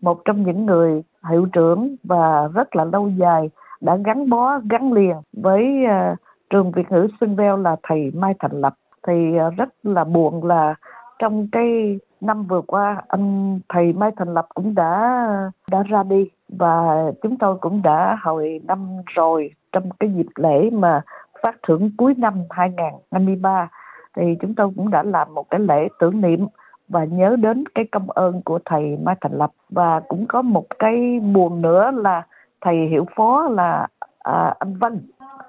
một 0.00 0.24
trong 0.24 0.42
những 0.42 0.66
người 0.66 1.02
hiệu 1.30 1.46
trưởng 1.52 1.96
và 2.04 2.48
rất 2.54 2.76
là 2.76 2.84
lâu 2.84 3.08
dài 3.08 3.50
đã 3.80 3.96
gắn 3.96 4.30
bó 4.30 4.58
gắn 4.70 4.92
liền 4.92 5.16
với 5.32 5.84
à, 5.88 6.16
trường 6.50 6.72
Việt 6.72 6.92
ngữ 6.92 7.08
Sunville 7.20 7.56
là 7.56 7.76
thầy 7.82 8.10
Mai 8.14 8.34
Thành 8.38 8.60
Lập 8.60 8.74
thì 9.06 9.36
à, 9.38 9.50
rất 9.56 9.68
là 9.82 10.04
buồn 10.04 10.44
là 10.44 10.74
trong 11.18 11.48
cái 11.52 11.98
năm 12.20 12.44
vừa 12.44 12.60
qua 12.60 13.02
anh 13.08 13.60
thầy 13.68 13.92
Mai 13.92 14.10
Thành 14.16 14.34
Lập 14.34 14.46
cũng 14.54 14.74
đã 14.74 15.26
đã 15.70 15.82
ra 15.82 16.02
đi 16.02 16.30
và 16.48 17.04
chúng 17.22 17.36
tôi 17.36 17.56
cũng 17.60 17.82
đã 17.82 18.18
hồi 18.22 18.60
năm 18.64 18.88
rồi 19.06 19.50
trong 19.72 19.90
cái 20.00 20.10
dịp 20.14 20.26
lễ 20.36 20.70
mà 20.70 21.02
phát 21.42 21.56
thưởng 21.66 21.90
cuối 21.96 22.14
năm 22.18 22.34
2023 22.50 23.68
thì 24.16 24.22
chúng 24.40 24.54
tôi 24.54 24.70
cũng 24.76 24.90
đã 24.90 25.02
làm 25.02 25.34
một 25.34 25.50
cái 25.50 25.60
lễ 25.60 25.88
tưởng 25.98 26.20
niệm 26.20 26.46
và 26.88 27.04
nhớ 27.04 27.36
đến 27.36 27.64
cái 27.74 27.84
công 27.92 28.10
ơn 28.10 28.42
của 28.42 28.58
thầy 28.64 28.96
Mai 29.02 29.14
Thành 29.20 29.38
Lập. 29.38 29.50
Và 29.70 30.00
cũng 30.00 30.26
có 30.26 30.42
một 30.42 30.66
cái 30.78 31.20
buồn 31.34 31.62
nữa 31.62 31.90
là 31.90 32.22
thầy 32.60 32.76
hiệu 32.90 33.06
phó 33.16 33.48
là 33.50 33.86
à, 34.18 34.54
anh 34.58 34.76
Vân 34.78 35.00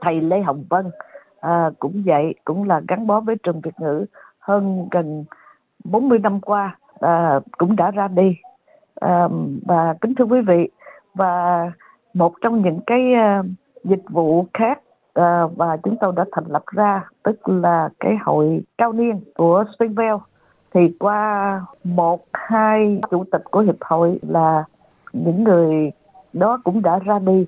thầy 0.02 0.22
Lê 0.22 0.42
Hồng 0.42 0.64
Vân 0.70 0.86
à, 1.40 1.70
cũng 1.80 2.04
vậy 2.06 2.36
cũng 2.46 2.68
là 2.68 2.82
gắn 2.88 3.08
bó 3.08 3.20
với 3.20 3.36
trường 3.44 3.62
Việt 3.62 3.80
ngữ 3.80 4.06
hơn 4.40 4.88
gần 4.92 5.26
40 5.84 6.20
năm 6.20 6.40
qua 6.40 6.78
à, 7.00 7.40
cũng 7.58 7.76
đã 7.76 7.92
ra 7.92 8.08
đi. 8.08 8.38
À, 8.96 9.28
và 9.66 9.96
kính 10.02 10.16
thưa 10.16 10.26
quý 10.26 10.42
vị 10.42 10.70
và 11.14 11.72
một 12.14 12.34
trong 12.42 12.62
những 12.62 12.80
cái 12.88 13.00
uh, 13.00 13.46
dịch 13.84 14.04
vụ 14.10 14.46
khác 14.54 14.80
uh, 15.20 15.58
và 15.58 15.78
chúng 15.84 15.96
tôi 16.02 16.14
đã 16.16 16.26
thành 16.32 16.46
lập 16.48 16.64
ra 16.72 17.04
tức 17.24 17.50
là 17.50 17.90
cái 18.00 18.18
hội 18.26 18.64
cao 18.78 18.94
niên 18.94 19.22
của 19.36 19.64
Springvale 19.76 20.18
thì 20.74 20.82
qua 21.00 21.62
một 21.84 22.26
hai 22.34 23.00
chủ 23.12 23.24
tịch 23.32 23.44
của 23.52 23.60
hiệp 23.60 23.76
hội 23.82 24.20
là 24.22 24.64
những 25.14 25.44
người 25.44 25.92
đó 26.34 26.60
cũng 26.64 26.82
đã 26.82 27.00
ra 27.00 27.20
đi. 27.20 27.46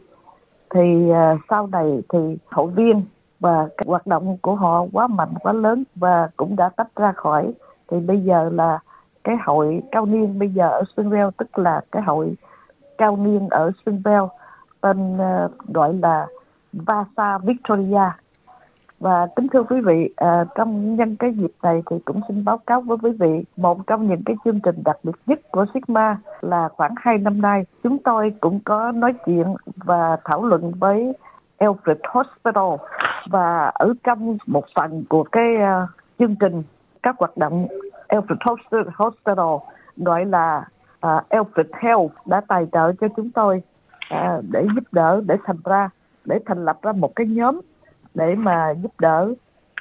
Thì 0.69 1.11
uh, 1.11 1.39
sau 1.49 1.67
này 1.67 2.01
thì 2.09 2.37
hội 2.51 2.67
viên 2.67 3.03
và 3.39 3.67
các 3.77 3.87
hoạt 3.87 4.07
động 4.07 4.37
của 4.41 4.55
họ 4.55 4.85
quá 4.93 5.07
mạnh 5.07 5.33
quá 5.39 5.53
lớn 5.53 5.83
và 5.95 6.29
cũng 6.37 6.55
đã 6.55 6.69
tách 6.69 6.95
ra 6.95 7.11
khỏi. 7.11 7.53
Thì 7.91 7.99
bây 7.99 8.21
giờ 8.21 8.49
là 8.53 8.79
cái 9.23 9.35
hội 9.45 9.81
cao 9.91 10.05
niên 10.05 10.39
bây 10.39 10.49
giờ 10.49 10.69
ở 10.69 10.83
Springville 10.93 11.29
tức 11.37 11.59
là 11.59 11.81
cái 11.91 12.01
hội 12.01 12.35
cao 12.97 13.17
niên 13.17 13.49
ở 13.49 13.71
Springville 13.81 14.27
tên 14.81 15.17
uh, 15.17 15.51
gọi 15.67 15.93
là 15.93 16.27
Vasa 16.73 17.37
Victoria. 17.37 18.11
Và 18.99 19.27
kính 19.35 19.47
thưa 19.53 19.63
quý 19.63 19.81
vị 19.81 20.09
à, 20.15 20.45
trong 20.55 20.95
nhân 20.95 21.15
cái 21.15 21.33
dịp 21.33 21.51
này 21.63 21.83
thì 21.89 21.95
cũng 22.05 22.21
xin 22.27 22.45
báo 22.45 22.57
cáo 22.57 22.81
với 22.81 22.97
quý 23.01 23.11
vị 23.19 23.43
một 23.57 23.87
trong 23.87 24.07
những 24.07 24.21
cái 24.25 24.35
chương 24.45 24.59
trình 24.59 24.75
đặc 24.85 24.97
biệt 25.03 25.11
nhất 25.25 25.39
của 25.51 25.65
Sigma 25.73 26.17
là 26.41 26.69
khoảng 26.69 26.93
hai 26.97 27.17
năm 27.17 27.41
nay 27.41 27.65
chúng 27.83 27.97
tôi 27.99 28.33
cũng 28.39 28.59
có 28.65 28.91
nói 28.91 29.13
chuyện 29.25 29.55
và 29.75 30.17
thảo 30.25 30.45
luận 30.45 30.71
với 30.79 31.13
Alfred 31.59 31.95
Hospital 32.03 32.87
và 33.25 33.71
ở 33.73 33.93
trong 34.03 34.37
một 34.47 34.65
phần 34.75 35.03
của 35.09 35.23
cái 35.23 35.55
uh, 35.55 35.89
chương 36.19 36.35
trình 36.35 36.63
các 37.03 37.15
hoạt 37.19 37.37
động 37.37 37.67
Alfred 38.07 38.55
Hospital 38.95 39.69
gọi 39.97 40.25
là 40.25 40.63
uh, 41.07 41.29
Alfred 41.29 41.69
Health 41.73 42.13
đã 42.25 42.41
tài 42.47 42.67
trợ 42.71 42.93
cho 43.01 43.07
chúng 43.15 43.29
tôi 43.29 43.61
uh, 44.13 44.43
để 44.51 44.67
giúp 44.75 44.83
đỡ 44.91 45.21
để 45.25 45.35
thành 45.45 45.59
ra 45.63 45.89
để 46.25 46.39
thành 46.45 46.65
lập 46.65 46.79
ra 46.81 46.91
một 46.91 47.15
cái 47.15 47.27
nhóm 47.27 47.61
để 48.13 48.35
mà 48.35 48.73
giúp 48.83 48.91
đỡ 48.99 49.33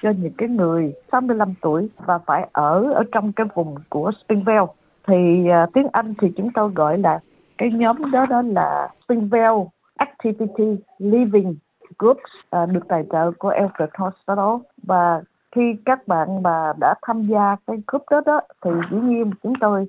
cho 0.03 0.11
những 0.11 0.33
cái 0.39 0.49
người 0.49 0.93
65 1.13 1.55
tuổi 1.61 1.89
và 1.97 2.19
phải 2.19 2.49
ở 2.53 2.93
ở 2.93 3.03
trong 3.13 3.33
cái 3.33 3.47
vùng 3.55 3.75
của 3.89 4.13
Springvale. 4.25 4.67
Thì 5.07 5.47
uh, 5.65 5.73
tiếng 5.75 5.87
Anh 5.93 6.15
thì 6.21 6.33
chúng 6.37 6.51
tôi 6.55 6.71
gọi 6.75 6.99
là 6.99 7.21
cái 7.59 7.71
nhóm 7.71 8.11
đó 8.11 8.27
đó 8.27 8.43
là 8.43 8.89
Springvale 9.05 9.65
Activity 9.97 10.83
Living 10.99 11.57
Groups 11.99 12.23
à, 12.51 12.67
được 12.67 12.89
tài 12.89 13.05
trợ 13.13 13.31
của 13.39 13.51
Alfred 13.51 13.89
Hospital 13.99 14.57
và 14.83 15.23
khi 15.53 15.77
các 15.85 16.09
bạn 16.09 16.43
mà 16.43 16.73
đã 16.79 16.95
tham 17.03 17.27
gia 17.27 17.57
cái 17.67 17.77
group 17.87 18.03
đó 18.11 18.21
đó 18.27 18.41
thì 18.65 18.71
dĩ 18.91 18.97
nhiên 18.97 19.31
chúng 19.43 19.53
tôi 19.61 19.87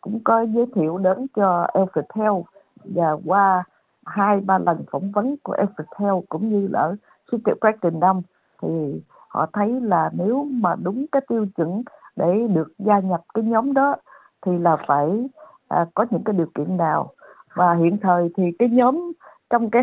cũng 0.00 0.20
có 0.24 0.42
giới 0.42 0.66
thiệu 0.74 0.98
đến 0.98 1.26
cho 1.36 1.66
Alfred 1.74 2.02
Health 2.14 2.46
và 2.84 3.16
qua 3.26 3.64
hai 4.06 4.40
ba 4.40 4.58
lần 4.58 4.84
phỏng 4.90 5.10
vấn 5.10 5.36
của 5.42 5.54
Alfred 5.54 5.98
Health 5.98 6.28
cũng 6.28 6.48
như 6.48 6.68
là 6.72 6.80
ở 6.80 6.96
City 7.30 7.52
Preston 7.60 8.00
Đông 8.00 8.22
thì 8.62 9.00
họ 9.28 9.46
thấy 9.52 9.80
là 9.80 10.10
nếu 10.12 10.46
mà 10.50 10.74
đúng 10.82 11.06
cái 11.12 11.22
tiêu 11.28 11.46
chuẩn 11.56 11.82
để 12.16 12.46
được 12.54 12.72
gia 12.78 12.98
nhập 12.98 13.20
cái 13.34 13.44
nhóm 13.44 13.74
đó 13.74 13.96
thì 14.46 14.58
là 14.58 14.76
phải 14.86 15.28
à, 15.68 15.86
có 15.94 16.06
những 16.10 16.24
cái 16.24 16.34
điều 16.36 16.46
kiện 16.54 16.76
nào. 16.76 17.10
Và 17.54 17.74
hiện 17.74 17.98
thời 18.02 18.30
thì 18.36 18.42
cái 18.58 18.68
nhóm 18.68 19.12
trong 19.50 19.70
cái 19.70 19.82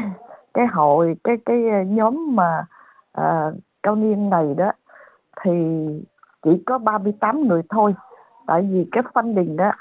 cái 0.56 0.68
hội 0.68 1.16
cái 1.24 1.38
cái 1.46 1.70
ờ, 1.70 1.82
nhóm 1.82 2.36
mà 2.36 2.66
à, 3.12 3.52
cao 3.84 3.96
niên 3.96 4.30
này 4.30 4.54
đó 4.58 4.72
thì 5.42 5.52
chỉ 6.44 6.64
có 6.66 6.78
38 6.78 7.48
người 7.48 7.62
thôi. 7.70 7.96
Tại 8.48 8.70
vì 8.72 8.86
cái 8.92 9.04
funding 9.14 9.56
đó 9.56 9.72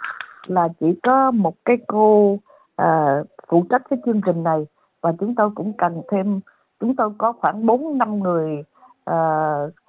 là 0.46 0.68
chỉ 0.80 0.98
có 1.02 1.30
một 1.30 1.54
cái 1.64 1.76
cô 1.86 2.38
à, 2.76 3.22
phụ 3.48 3.64
trách 3.70 3.82
cái 3.90 3.98
chương 4.06 4.20
trình 4.26 4.42
này 4.42 4.66
và 5.00 5.12
chúng 5.20 5.34
tôi 5.34 5.50
cũng 5.54 5.72
cần 5.72 6.02
thêm 6.10 6.40
chúng 6.80 6.96
tôi 6.96 7.10
có 7.18 7.32
khoảng 7.32 7.66
bốn 7.66 7.98
năm 7.98 8.20
người 8.20 8.64
à, 9.04 9.16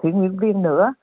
thiện 0.03 0.17
nguyện 0.17 0.37
viên 0.37 0.61
nữa. 0.61 0.93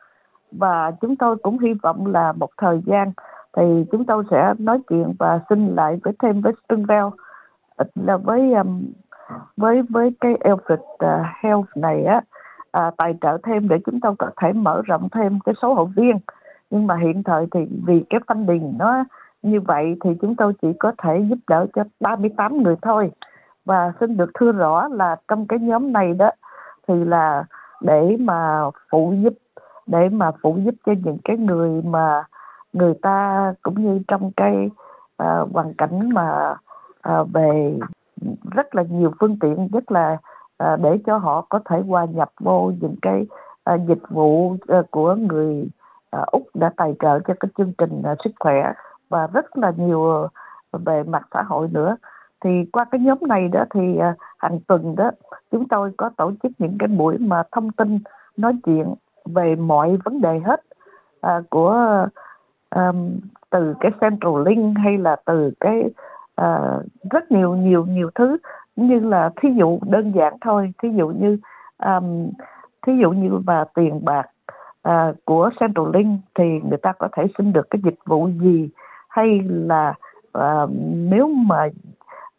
Và 0.52 0.90
chúng 1.00 1.16
tôi 1.16 1.36
cũng 1.36 1.58
hy 1.58 1.74
vọng 1.82 2.06
là 2.06 2.32
một 2.32 2.50
thời 2.58 2.80
gian 2.86 3.12
thì 3.56 3.84
chúng 3.92 4.04
tôi 4.04 4.24
sẽ 4.30 4.54
nói 4.58 4.78
chuyện 4.88 5.12
và 5.18 5.40
xin 5.48 5.74
lại 5.74 6.00
với 6.04 6.12
thêm 6.22 6.40
với 6.40 6.52
Springvale 6.64 7.10
là 7.94 8.16
với 8.16 8.54
um, 8.54 8.84
với 9.56 9.82
với 9.90 10.10
cái 10.20 10.34
Elfit 10.34 10.96
à, 10.98 11.34
Health 11.42 11.76
này 11.76 12.04
á 12.04 12.20
à, 12.72 12.90
tài 12.96 13.14
trợ 13.20 13.38
thêm 13.42 13.68
để 13.68 13.78
chúng 13.86 14.00
tôi 14.00 14.14
có 14.18 14.30
thể 14.42 14.52
mở 14.52 14.82
rộng 14.84 15.08
thêm 15.12 15.38
cái 15.44 15.54
số 15.62 15.74
hội 15.74 15.86
viên. 15.96 16.18
Nhưng 16.70 16.86
mà 16.86 16.96
hiện 16.96 17.22
thời 17.22 17.46
thì 17.54 17.60
vì 17.86 18.04
cái 18.10 18.20
funding 18.26 18.76
nó 18.76 19.04
như 19.42 19.60
vậy 19.60 19.96
thì 20.04 20.10
chúng 20.20 20.36
tôi 20.36 20.52
chỉ 20.62 20.68
có 20.78 20.92
thể 21.02 21.24
giúp 21.30 21.38
đỡ 21.48 21.66
cho 21.74 21.84
38 22.00 22.62
người 22.62 22.76
thôi. 22.82 23.10
Và 23.64 23.92
xin 24.00 24.16
được 24.16 24.30
thưa 24.34 24.52
rõ 24.52 24.88
là 24.88 25.16
trong 25.28 25.46
cái 25.46 25.58
nhóm 25.58 25.92
này 25.92 26.14
đó 26.14 26.30
thì 26.88 26.94
là 27.04 27.44
để 27.80 28.16
mà 28.20 28.60
phụ 28.90 29.14
giúp 29.22 29.34
để 29.86 30.08
mà 30.08 30.30
phụ 30.42 30.58
giúp 30.64 30.74
cho 30.86 30.92
những 31.04 31.18
cái 31.24 31.36
người 31.36 31.82
mà 31.82 32.24
người 32.72 32.94
ta 33.02 33.54
cũng 33.62 33.82
như 33.84 34.02
trong 34.08 34.30
cái 34.36 34.70
uh, 35.22 35.52
hoàn 35.52 35.74
cảnh 35.78 36.10
mà 36.10 36.54
uh, 37.08 37.28
về 37.32 37.78
rất 38.50 38.74
là 38.74 38.82
nhiều 38.82 39.12
phương 39.20 39.36
tiện 39.40 39.68
rất 39.72 39.92
là 39.92 40.18
à, 40.58 40.76
để 40.76 40.98
cho 41.06 41.18
họ 41.18 41.46
có 41.48 41.60
thể 41.64 41.82
hòa 41.88 42.04
nhập 42.04 42.30
vô 42.40 42.72
những 42.80 42.96
cái 43.02 43.26
à, 43.64 43.74
dịch 43.88 44.02
vụ 44.08 44.56
ờ, 44.66 44.82
của 44.90 45.14
người 45.14 45.68
à, 46.10 46.20
úc 46.32 46.42
đã 46.54 46.72
tài 46.76 46.94
trợ 47.00 47.20
cho 47.20 47.34
cái 47.40 47.48
chương 47.58 47.72
trình 47.78 48.02
sức 48.24 48.30
khỏe 48.40 48.72
và 49.08 49.26
rất 49.26 49.56
là 49.56 49.72
nhiều 49.76 50.28
về 50.72 51.02
mặt 51.02 51.22
xã 51.34 51.42
hội 51.42 51.68
nữa. 51.72 51.96
Thì 52.44 52.50
qua 52.72 52.84
cái 52.84 53.00
nhóm 53.00 53.18
này 53.28 53.48
đó 53.48 53.64
thì 53.74 53.98
hàng 54.38 54.60
tuần 54.66 54.96
đó 54.96 55.10
chúng 55.50 55.68
tôi 55.68 55.92
có 55.96 56.10
tổ 56.16 56.32
chức 56.42 56.52
những 56.58 56.76
cái 56.78 56.88
buổi 56.88 57.18
mà 57.18 57.42
thông 57.52 57.72
tin 57.72 57.98
nói 58.36 58.52
chuyện 58.64 58.94
về 59.24 59.56
mọi 59.56 59.98
vấn 60.04 60.20
đề 60.20 60.40
hết 60.40 60.62
của 61.50 62.06
um, 62.74 63.20
từ 63.50 63.74
cái 63.80 63.92
central 64.00 64.32
link 64.46 64.76
hay 64.84 64.98
là 64.98 65.16
từ 65.24 65.50
cái 65.60 65.82
à, 66.36 66.78
rất 67.10 67.32
nhiều 67.32 67.54
nhiều 67.54 67.86
nhiều 67.86 68.10
thứ. 68.14 68.36
Như 68.76 69.00
là 69.00 69.30
thí 69.36 69.48
dụ 69.58 69.78
đơn 69.86 70.12
giản 70.14 70.36
thôi 70.40 70.72
thí 70.82 70.88
dụ 70.88 71.08
như 71.08 71.38
um, 71.84 72.30
thí 72.86 72.92
dụ 73.02 73.10
như 73.10 73.40
mà 73.46 73.64
tiền 73.74 74.04
bạc 74.04 74.26
uh, 74.88 75.16
của 75.24 75.50
central 75.60 75.86
link 75.94 76.20
thì 76.34 76.44
người 76.44 76.78
ta 76.82 76.92
có 76.92 77.08
thể 77.16 77.26
xin 77.38 77.52
được 77.52 77.70
cái 77.70 77.80
dịch 77.84 77.98
vụ 78.06 78.28
gì? 78.28 78.68
Hay 79.08 79.40
là 79.48 79.94
uh, 80.38 80.70
nếu 80.94 81.28
mà 81.28 81.68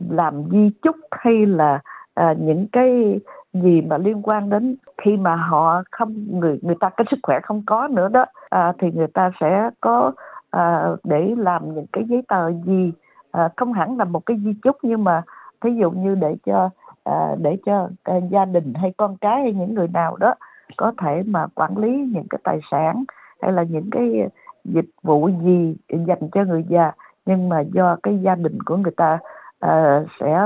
làm 0.09 0.43
di 0.51 0.69
chúc 0.81 0.95
hay 1.11 1.45
là 1.45 1.79
uh, 2.21 2.37
những 2.39 2.67
cái 2.71 3.19
gì 3.53 3.81
mà 3.81 3.97
liên 3.97 4.21
quan 4.21 4.49
đến 4.49 4.75
khi 4.97 5.17
mà 5.17 5.35
họ 5.35 5.83
không 5.91 6.13
người 6.39 6.59
người 6.61 6.75
ta 6.79 6.89
cái 6.89 7.05
sức 7.11 7.19
khỏe 7.23 7.39
không 7.43 7.63
có 7.65 7.87
nữa 7.87 8.09
đó 8.09 8.25
à, 8.49 8.73
thì 8.79 8.91
người 8.91 9.07
ta 9.07 9.31
sẽ 9.39 9.69
có 9.81 10.11
à, 10.51 10.89
để 11.03 11.33
làm 11.37 11.75
những 11.75 11.85
cái 11.93 12.03
giấy 12.09 12.21
tờ 12.27 12.51
gì? 12.51 12.91
À, 13.33 13.49
không 13.55 13.73
hẳn 13.73 13.97
là 13.97 14.05
một 14.05 14.25
cái 14.25 14.37
di 14.43 14.53
chúc 14.63 14.77
nhưng 14.81 15.03
mà 15.03 15.21
thí 15.61 15.69
dụ 15.81 15.91
như 15.91 16.15
để 16.15 16.35
cho 16.45 16.69
à, 17.03 17.35
để 17.41 17.57
cho 17.65 17.89
à, 18.03 18.15
gia 18.29 18.45
đình 18.45 18.73
hay 18.73 18.93
con 18.97 19.17
cái 19.17 19.41
hay 19.41 19.53
những 19.53 19.73
người 19.73 19.87
nào 19.87 20.15
đó 20.15 20.35
có 20.77 20.91
thể 21.01 21.23
mà 21.25 21.47
quản 21.55 21.77
lý 21.77 22.09
những 22.13 22.27
cái 22.29 22.39
tài 22.43 22.59
sản 22.71 23.03
hay 23.41 23.51
là 23.51 23.63
những 23.63 23.89
cái 23.91 24.29
dịch 24.65 24.89
vụ 25.03 25.29
gì 25.29 25.75
dành 25.89 26.29
cho 26.31 26.43
người 26.43 26.65
già 26.69 26.91
nhưng 27.25 27.49
mà 27.49 27.59
do 27.59 27.97
cái 28.03 28.19
gia 28.21 28.35
đình 28.35 28.61
của 28.61 28.77
người 28.77 28.93
ta 28.97 29.19
uh, 29.65 30.07
sẽ 30.19 30.41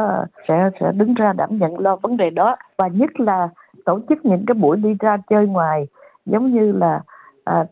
sẽ 0.47 0.69
sẽ 0.79 0.91
đứng 0.91 1.13
ra 1.13 1.33
đảm 1.33 1.57
nhận 1.57 1.79
lo 1.79 1.95
vấn 1.95 2.17
đề 2.17 2.29
đó. 2.29 2.55
Và 2.77 2.87
nhất 2.87 3.19
là 3.19 3.49
tổ 3.85 3.99
chức 4.09 4.25
những 4.25 4.45
cái 4.45 4.53
buổi 4.53 4.77
đi 4.77 4.95
ra 4.99 5.17
chơi 5.29 5.47
ngoài 5.47 5.87
giống 6.25 6.51
như 6.51 6.71
là 6.71 7.01
uh, 7.49 7.67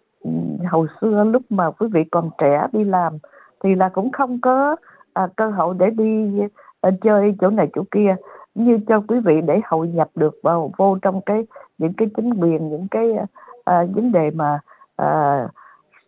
hồi 0.71 0.87
xưa 1.01 1.23
lúc 1.23 1.41
mà 1.49 1.71
quý 1.71 1.87
vị 1.93 2.03
còn 2.11 2.29
trẻ 2.37 2.67
đi 2.71 2.83
làm 2.83 3.17
thì 3.63 3.75
là 3.75 3.89
cũng 3.89 4.11
không 4.11 4.41
có 4.41 4.75
à, 5.15 5.27
cơ 5.35 5.49
hội 5.49 5.75
để 5.77 5.89
đi 5.89 6.41
à, 6.81 6.89
chơi 7.01 7.35
chỗ 7.41 7.49
này 7.49 7.67
chỗ 7.75 7.83
kia 7.91 8.15
như 8.55 8.79
cho 8.87 9.01
quý 9.07 9.19
vị 9.19 9.41
để 9.41 9.61
hội 9.65 9.87
nhập 9.87 10.09
được 10.15 10.39
vào 10.43 10.71
vô 10.77 10.97
trong 11.01 11.21
cái 11.21 11.45
những 11.77 11.93
cái 11.93 12.07
chính 12.15 12.33
quyền 12.33 12.69
những 12.69 12.87
cái 12.91 13.15
à, 13.65 13.85
vấn 13.95 14.11
đề 14.11 14.31
mà 14.31 14.59
à, 14.95 15.47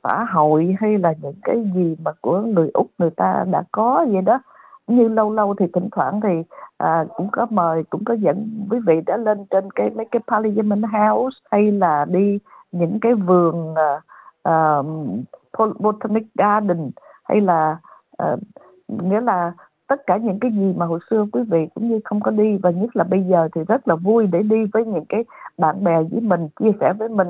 xã 0.03 0.25
hội 0.33 0.75
hay 0.79 0.97
là 0.97 1.13
những 1.21 1.35
cái 1.43 1.71
gì 1.75 1.95
mà 2.03 2.11
của 2.21 2.41
người 2.41 2.69
úc 2.73 2.87
người 2.97 3.09
ta 3.09 3.45
đã 3.51 3.63
có 3.71 4.05
vậy 4.11 4.21
đó. 4.21 4.39
Như 4.87 5.07
lâu 5.07 5.33
lâu 5.33 5.55
thì 5.59 5.65
thỉnh 5.73 5.89
thoảng 5.91 6.21
thì 6.21 6.43
à, 6.77 7.05
cũng 7.15 7.29
có 7.31 7.47
mời 7.49 7.83
cũng 7.89 8.03
có 8.05 8.13
dẫn 8.13 8.67
quý 8.71 8.79
vị 8.87 9.01
đã 9.05 9.17
lên 9.17 9.45
trên 9.45 9.71
cái 9.71 9.89
mấy 9.89 10.05
cái 10.11 10.21
Parliament 10.27 10.83
House 10.93 11.37
hay 11.51 11.71
là 11.71 12.05
đi 12.05 12.39
những 12.71 12.99
cái 13.01 13.13
vườn 13.13 13.75
uh, 14.49 14.85
Botanic 15.79 16.25
Garden 16.35 16.91
hay 17.23 17.41
là 17.41 17.77
uh, 18.23 18.39
nghĩa 18.87 19.21
là 19.21 19.51
tất 19.87 20.01
cả 20.07 20.17
những 20.17 20.39
cái 20.39 20.51
gì 20.51 20.73
mà 20.77 20.85
hồi 20.85 20.99
xưa 21.09 21.25
quý 21.31 21.41
vị 21.49 21.67
cũng 21.75 21.89
như 21.89 21.99
không 22.03 22.19
có 22.21 22.31
đi, 22.31 22.57
và 22.57 22.69
nhất 22.69 22.95
là 22.95 23.03
bây 23.03 23.23
giờ 23.23 23.49
thì 23.55 23.61
rất 23.67 23.87
là 23.87 23.95
vui 23.95 24.27
để 24.27 24.41
đi 24.41 24.65
với 24.73 24.85
những 24.85 25.05
cái 25.09 25.25
bạn 25.57 25.83
bè 25.83 25.95
với 26.11 26.21
mình, 26.21 26.47
chia 26.59 26.71
sẻ 26.79 26.93
với 26.93 27.09
mình. 27.09 27.27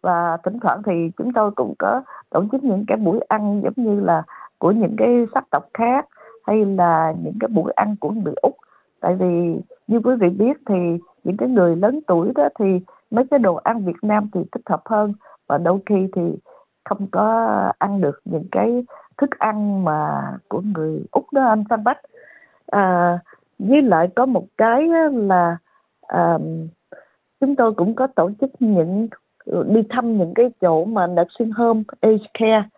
Và 0.00 0.36
thỉnh 0.44 0.60
thoảng 0.60 0.82
thì 0.86 0.92
chúng 1.16 1.32
tôi 1.32 1.50
cũng 1.50 1.74
có 1.78 2.02
tổ 2.30 2.44
chức 2.52 2.64
những 2.64 2.84
cái 2.86 2.96
buổi 2.96 3.20
ăn 3.20 3.60
giống 3.64 3.72
như 3.76 4.00
là 4.00 4.22
của 4.58 4.70
những 4.70 4.96
cái 4.98 5.26
sắc 5.34 5.44
tộc 5.50 5.68
khác, 5.74 6.08
hay 6.46 6.64
là 6.64 7.14
những 7.22 7.34
cái 7.40 7.48
buổi 7.48 7.72
ăn 7.72 7.96
của 8.00 8.10
người 8.10 8.34
úc. 8.42 8.54
Tại 9.00 9.14
vì 9.14 9.56
như 9.86 10.00
quý 10.04 10.14
vị 10.20 10.28
biết 10.28 10.56
thì 10.66 10.98
những 11.24 11.36
cái 11.36 11.48
người 11.48 11.76
lớn 11.76 12.00
tuổi 12.06 12.32
đó 12.34 12.48
thì 12.58 12.80
mấy 13.10 13.24
cái 13.30 13.38
đồ 13.38 13.54
ăn 13.54 13.84
Việt 13.84 13.96
Nam 14.02 14.28
thì 14.34 14.40
thích 14.52 14.62
hợp 14.66 14.82
hơn, 14.84 15.12
và 15.48 15.58
đôi 15.58 15.78
khi 15.86 16.08
thì 16.16 16.22
không 16.84 17.06
có 17.10 17.48
ăn 17.78 18.00
được 18.00 18.20
những 18.24 18.46
cái 18.50 18.84
thức 19.22 19.38
ăn 19.38 19.84
mà 19.84 20.32
của 20.48 20.60
người 20.60 21.02
úc 21.10 21.32
đó 21.32 21.46
anh 21.46 21.64
Phan 21.70 21.84
Bách. 21.84 22.00
À, 22.66 23.18
với 23.58 23.82
lại 23.82 24.08
có 24.16 24.26
một 24.26 24.44
cái 24.58 24.82
là 25.12 25.56
à, 26.06 26.38
chúng 27.40 27.56
tôi 27.56 27.72
cũng 27.74 27.94
có 27.94 28.06
tổ 28.06 28.30
chức 28.40 28.50
những 28.60 29.08
đi 29.66 29.80
thăm 29.90 30.18
những 30.18 30.34
cái 30.34 30.50
chỗ 30.60 30.84
mà 30.84 31.06
nursing 31.06 31.52
home 31.52 31.82
aged 32.00 32.26
care 32.34 32.68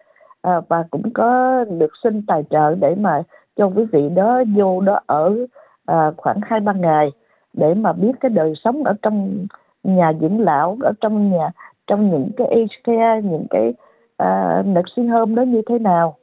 à, 0.43 0.61
và 0.69 0.85
cũng 0.91 1.11
có 1.15 1.65
được 1.79 1.91
xin 2.05 2.27
tài 2.27 2.43
trợ 2.51 2.75
để 2.75 2.95
mà 2.95 3.23
cho 3.57 3.67
quý 3.67 3.85
vị 3.93 4.09
đó 4.15 4.43
vô 4.57 4.81
đó 4.81 5.01
ở 5.07 5.47
à, 5.87 6.11
khoảng 6.17 6.41
hai 6.43 6.61
ba 6.61 6.73
ngày 6.73 7.11
để 7.53 7.75
mà 7.75 7.93
biết 7.93 8.13
cái 8.21 8.31
đời 8.31 8.53
sống 8.65 8.85
ở 8.85 8.95
trong 9.03 9.47
nhà 9.85 10.13
dưỡng 10.21 10.41
lão 10.41 10.77
ở 10.83 10.93
trong 11.01 11.31
nhà 11.31 11.51
trong 11.87 12.11
những 12.11 12.31
cái 12.37 12.47
aged 12.47 12.85
care 12.85 13.21
những 13.23 13.47
cái 13.51 13.75
à, 14.17 14.63
nursing 14.67 15.09
home 15.09 15.35
đó 15.35 15.43
như 15.43 15.63
thế 15.69 15.79
nào 15.79 16.17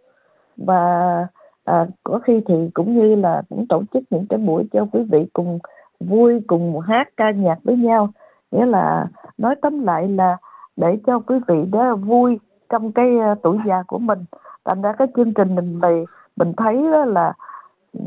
và 0.65 1.27
à, 1.65 1.87
có 2.03 2.19
khi 2.19 2.41
thì 2.47 2.69
cũng 2.73 2.97
như 2.97 3.15
là 3.15 3.41
cũng 3.49 3.65
tổ 3.69 3.83
chức 3.93 4.03
những 4.09 4.25
cái 4.29 4.39
buổi 4.39 4.63
cho 4.73 4.85
quý 4.91 5.03
vị 5.11 5.25
cùng 5.33 5.59
vui 5.99 6.41
cùng 6.47 6.79
hát 6.79 7.09
ca 7.17 7.31
nhạc 7.31 7.57
với 7.63 7.77
nhau. 7.77 8.09
Nghĩa 8.51 8.65
là 8.65 9.07
nói 9.37 9.55
tóm 9.61 9.83
lại 9.83 10.07
là 10.07 10.37
để 10.75 10.97
cho 11.05 11.19
quý 11.19 11.35
vị 11.47 11.55
đó 11.71 11.95
vui 11.95 12.39
trong 12.69 12.91
cái 12.91 13.19
à, 13.19 13.35
tuổi 13.43 13.57
già 13.67 13.83
của 13.87 13.99
mình. 13.99 14.19
Thành 14.65 14.81
ra 14.81 14.93
cái 14.93 15.07
chương 15.15 15.33
trình 15.33 15.55
mình 15.55 15.79
này 15.79 16.05
mình 16.35 16.53
thấy 16.57 16.87
đó 16.91 17.05
là 17.05 17.33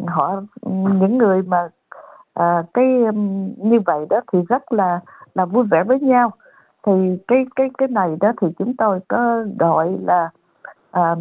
họ 0.06 0.42
những 0.62 1.18
người 1.18 1.42
mà 1.42 1.68
à, 2.34 2.62
cái 2.74 2.84
như 3.56 3.80
vậy 3.86 4.06
đó 4.10 4.20
thì 4.32 4.38
rất 4.48 4.72
là 4.72 5.00
là 5.34 5.44
vui 5.44 5.64
vẻ 5.70 5.84
với 5.84 6.00
nhau. 6.00 6.30
Thì 6.86 6.92
cái 7.28 7.46
cái 7.56 7.70
cái 7.78 7.88
này 7.88 8.16
đó 8.20 8.32
thì 8.40 8.48
chúng 8.58 8.76
tôi 8.76 9.00
có 9.08 9.44
gọi 9.58 9.96
là 10.02 10.30
à, 10.90 11.14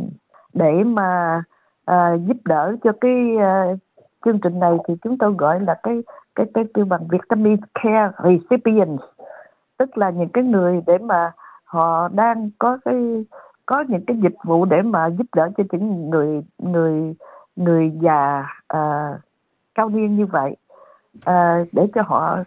để 0.54 0.84
mà 0.84 1.42
à, 1.86 2.14
giúp 2.14 2.38
đỡ 2.46 2.76
cho 2.84 2.92
cái 3.02 3.38
à, 3.40 3.66
chương 4.26 4.40
trình 4.40 4.60
này 4.60 4.78
thì 4.88 4.94
chúng 5.04 5.18
tôi 5.18 5.34
gọi 5.38 5.60
là 5.60 5.80
cái 5.84 6.04
cái 6.36 6.46
cái 6.54 6.64
kêu 6.74 6.86
bằng 6.86 7.08
vitamin 7.08 7.58
care 7.74 8.12
recipients. 8.24 9.04
Tức 9.78 9.98
là 9.98 10.10
những 10.10 10.30
cái 10.30 10.44
người 10.44 10.82
để 10.88 10.98
mà 10.98 11.32
họ 11.64 12.08
đang 12.08 12.50
có 12.60 12.78
cái 12.86 13.26
có 13.66 13.84
những 13.88 14.06
cái 14.06 14.18
dịch 14.18 14.36
vụ 14.44 14.66
để 14.66 14.82
mà 14.82 15.08
giúp 15.08 15.28
đỡ 15.36 15.50
cho 15.58 15.64
những 15.72 16.10
người 16.10 16.44
người 16.58 17.16
người 17.56 17.92
già 18.02 18.46
à, 18.68 19.14
cao 19.76 19.90
niên 19.90 20.18
như 20.18 20.26
vậy. 20.26 20.56
À, 21.26 21.64
để 21.72 21.88
cho 21.96 22.02
họ 22.02 22.38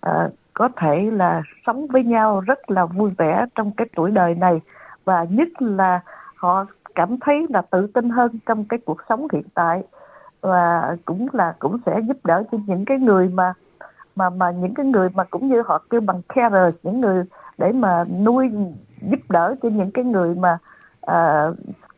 à, 0.00 0.28
có 0.54 0.68
thể 0.76 1.10
là 1.12 1.42
sống 1.66 1.86
với 1.86 2.04
nhau 2.04 2.40
rất 2.40 2.70
là 2.70 2.86
vui 2.86 3.10
vẻ 3.18 3.46
trong 3.54 3.70
cái 3.76 3.86
tuổi 3.96 4.10
đời 4.10 4.34
này. 4.34 4.60
Và 5.04 5.26
nhất 5.30 5.48
là 5.58 6.00
họ 6.36 6.66
cảm 7.00 7.16
thấy 7.20 7.46
là 7.48 7.62
tự 7.62 7.86
tin 7.86 8.10
hơn 8.10 8.38
trong 8.46 8.64
cái 8.64 8.78
cuộc 8.84 8.98
sống 9.08 9.26
hiện 9.32 9.44
tại. 9.54 9.82
Và 10.40 10.96
cũng 11.04 11.26
là 11.32 11.54
cũng 11.58 11.78
sẽ 11.86 12.00
giúp 12.08 12.16
đỡ 12.24 12.42
cho 12.52 12.58
những 12.66 12.84
cái 12.84 12.98
người 12.98 13.28
mà 13.28 13.52
mà 14.16 14.30
mà 14.30 14.50
những 14.50 14.74
cái 14.74 14.86
người 14.86 15.08
mà 15.14 15.24
cũng 15.24 15.48
như 15.48 15.62
họ 15.66 15.82
kêu 15.90 16.00
bằng 16.00 16.22
carer 16.28 16.74
những 16.82 17.00
người 17.00 17.24
để 17.58 17.72
mà 17.72 18.04
nuôi 18.24 18.50
giúp 19.00 19.20
đỡ 19.28 19.54
cho 19.62 19.68
những 19.68 19.90
cái 19.90 20.04
người 20.04 20.34
mà 20.34 20.58
à, 21.00 21.50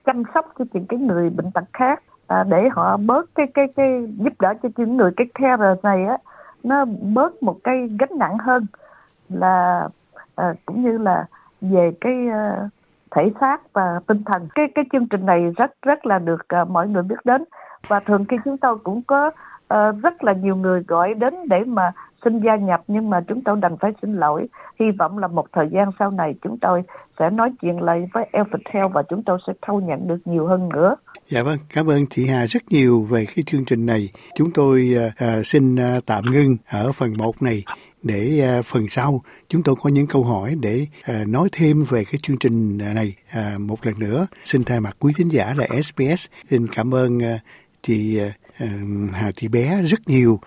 chăm 0.04 0.22
sóc 0.34 0.52
cho 0.58 0.64
những 0.72 0.86
cái 0.86 0.98
người 0.98 1.30
bệnh 1.30 1.50
tật 1.50 1.64
khác 1.72 2.02
à, 2.26 2.44
để 2.48 2.68
họ 2.72 2.96
bớt 2.96 3.34
cái 3.34 3.46
cái 3.54 3.66
cái 3.76 4.06
giúp 4.18 4.32
đỡ 4.40 4.54
cho 4.62 4.68
những 4.76 4.96
người 4.96 5.10
cái 5.16 5.26
care 5.34 5.74
này 5.82 6.04
á 6.04 6.18
nó 6.62 6.84
bớt 7.14 7.42
một 7.42 7.56
cái 7.64 7.88
gánh 7.98 8.18
nặng 8.18 8.38
hơn 8.38 8.66
là 9.28 9.88
à, 10.34 10.54
cũng 10.66 10.82
như 10.82 10.98
là 10.98 11.26
về 11.60 11.92
cái 12.00 12.14
uh, 12.28 12.70
thể 13.16 13.22
xác 13.40 13.72
và 13.72 14.00
tinh 14.06 14.22
thần. 14.26 14.48
Cái 14.54 14.66
cái 14.74 14.84
chương 14.92 15.08
trình 15.08 15.26
này 15.26 15.40
rất 15.56 15.70
rất 15.82 16.06
là 16.06 16.18
được 16.18 16.40
uh, 16.62 16.68
mọi 16.68 16.88
người 16.88 17.02
biết 17.02 17.16
đến. 17.24 17.44
Và 17.88 18.00
thường 18.06 18.24
khi 18.28 18.36
chúng 18.44 18.58
tôi 18.58 18.78
cũng 18.84 19.02
có 19.02 19.26
uh, 19.26 20.02
rất 20.02 20.24
là 20.24 20.32
nhiều 20.32 20.56
người 20.56 20.82
gọi 20.88 21.14
đến 21.14 21.34
để 21.48 21.64
mà 21.66 21.92
xin 22.24 22.40
gia 22.40 22.56
nhập 22.56 22.82
nhưng 22.88 23.10
mà 23.10 23.20
chúng 23.28 23.42
tôi 23.42 23.56
đành 23.60 23.76
phải 23.80 23.92
xin 24.02 24.14
lỗi. 24.14 24.46
Hy 24.80 24.86
vọng 24.98 25.18
là 25.18 25.26
một 25.26 25.46
thời 25.52 25.68
gian 25.72 25.90
sau 25.98 26.10
này 26.10 26.34
chúng 26.42 26.58
tôi 26.58 26.82
sẽ 27.18 27.30
nói 27.30 27.52
chuyện 27.62 27.82
lại 27.82 28.08
với 28.12 28.24
Elvitel 28.32 28.86
và 28.92 29.02
chúng 29.08 29.22
tôi 29.22 29.38
sẽ 29.46 29.52
thâu 29.62 29.80
nhận 29.80 30.08
được 30.08 30.18
nhiều 30.24 30.46
hơn 30.46 30.68
nữa. 30.68 30.96
Dạ 31.28 31.42
vâng, 31.42 31.58
cảm 31.74 31.86
ơn 31.86 32.06
chị 32.10 32.26
Hà 32.26 32.46
rất 32.46 32.62
nhiều 32.70 33.06
về 33.10 33.24
cái 33.36 33.42
chương 33.46 33.64
trình 33.64 33.86
này. 33.86 34.08
Chúng 34.36 34.50
tôi 34.54 34.94
uh, 34.96 35.46
xin 35.46 35.74
uh, 35.74 36.06
tạm 36.06 36.24
ngưng 36.32 36.56
ở 36.70 36.92
phần 36.92 37.10
1 37.18 37.42
này 37.42 37.64
để 38.02 38.40
à, 38.40 38.62
phần 38.64 38.88
sau 38.88 39.22
chúng 39.48 39.62
tôi 39.62 39.74
có 39.82 39.90
những 39.90 40.06
câu 40.06 40.24
hỏi 40.24 40.54
để 40.60 40.86
à, 41.04 41.24
nói 41.26 41.48
thêm 41.52 41.84
về 41.90 42.04
cái 42.04 42.20
chương 42.22 42.36
trình 42.40 42.78
à, 42.78 42.92
này 42.94 43.14
một 43.58 43.86
lần 43.86 43.98
nữa. 43.98 44.26
Xin 44.44 44.64
thay 44.64 44.80
mặt 44.80 44.96
quý 44.98 45.12
thính 45.16 45.28
giả 45.28 45.54
là 45.56 45.66
SBS 45.82 46.26
xin 46.50 46.66
cảm 46.74 46.94
ơn 46.94 47.18
chị 47.82 48.20
Hà 49.12 49.30
Thị 49.36 49.48
Bé 49.48 49.82
rất 49.82 50.00
nhiều 50.06 50.38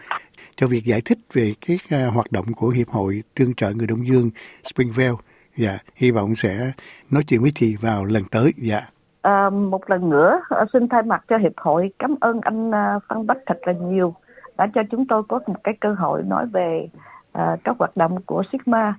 cho 0.55 0.67
việc 0.67 0.85
giải 0.85 1.01
thích 1.05 1.17
về 1.33 1.53
cái 1.67 2.03
hoạt 2.09 2.31
động 2.31 2.45
của 2.55 2.69
Hiệp 2.69 2.88
hội 2.88 3.24
Tương 3.35 3.53
trợ 3.53 3.71
Người 3.71 3.88
Đông 3.88 4.07
Dương 4.07 4.29
Springvale. 4.63 5.15
Dạ, 5.57 5.77
hy 5.95 6.12
vọng 6.12 6.35
sẽ 6.35 6.71
nói 7.12 7.24
chuyện 7.27 7.41
với 7.41 7.51
chị 7.55 7.75
vào 7.81 8.05
lần 8.05 8.24
tới. 8.31 8.51
Dạ. 8.57 8.81
À, 9.21 9.50
một 9.50 9.89
lần 9.89 10.09
nữa 10.09 10.41
xin 10.74 10.88
thay 10.88 11.03
mặt 11.03 11.24
cho 11.27 11.38
hiệp 11.38 11.51
hội 11.57 11.91
cảm 12.00 12.15
ơn 12.21 12.41
anh 12.41 12.71
Phan 13.09 13.27
Bách 13.27 13.38
thật 13.45 13.57
là 13.62 13.74
nhiều 13.74 14.15
đã 14.57 14.67
cho 14.75 14.81
chúng 14.91 15.07
tôi 15.07 15.24
có 15.27 15.39
một 15.47 15.63
cái 15.63 15.74
cơ 15.81 15.93
hội 15.93 16.24
nói 16.24 16.45
về 16.53 16.88
à, 17.35 17.57
các 17.63 17.75
hoạt 17.79 17.97
động 17.97 18.21
của 18.25 18.43
Sigma. 18.51 18.93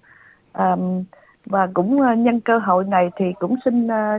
À, 0.52 0.76
và 1.46 1.68
cũng 1.74 2.00
à, 2.00 2.14
nhân 2.14 2.40
cơ 2.40 2.58
hội 2.58 2.84
này 2.84 3.10
thì 3.16 3.24
cũng 3.38 3.56
xin 3.64 3.88
à, 3.88 4.18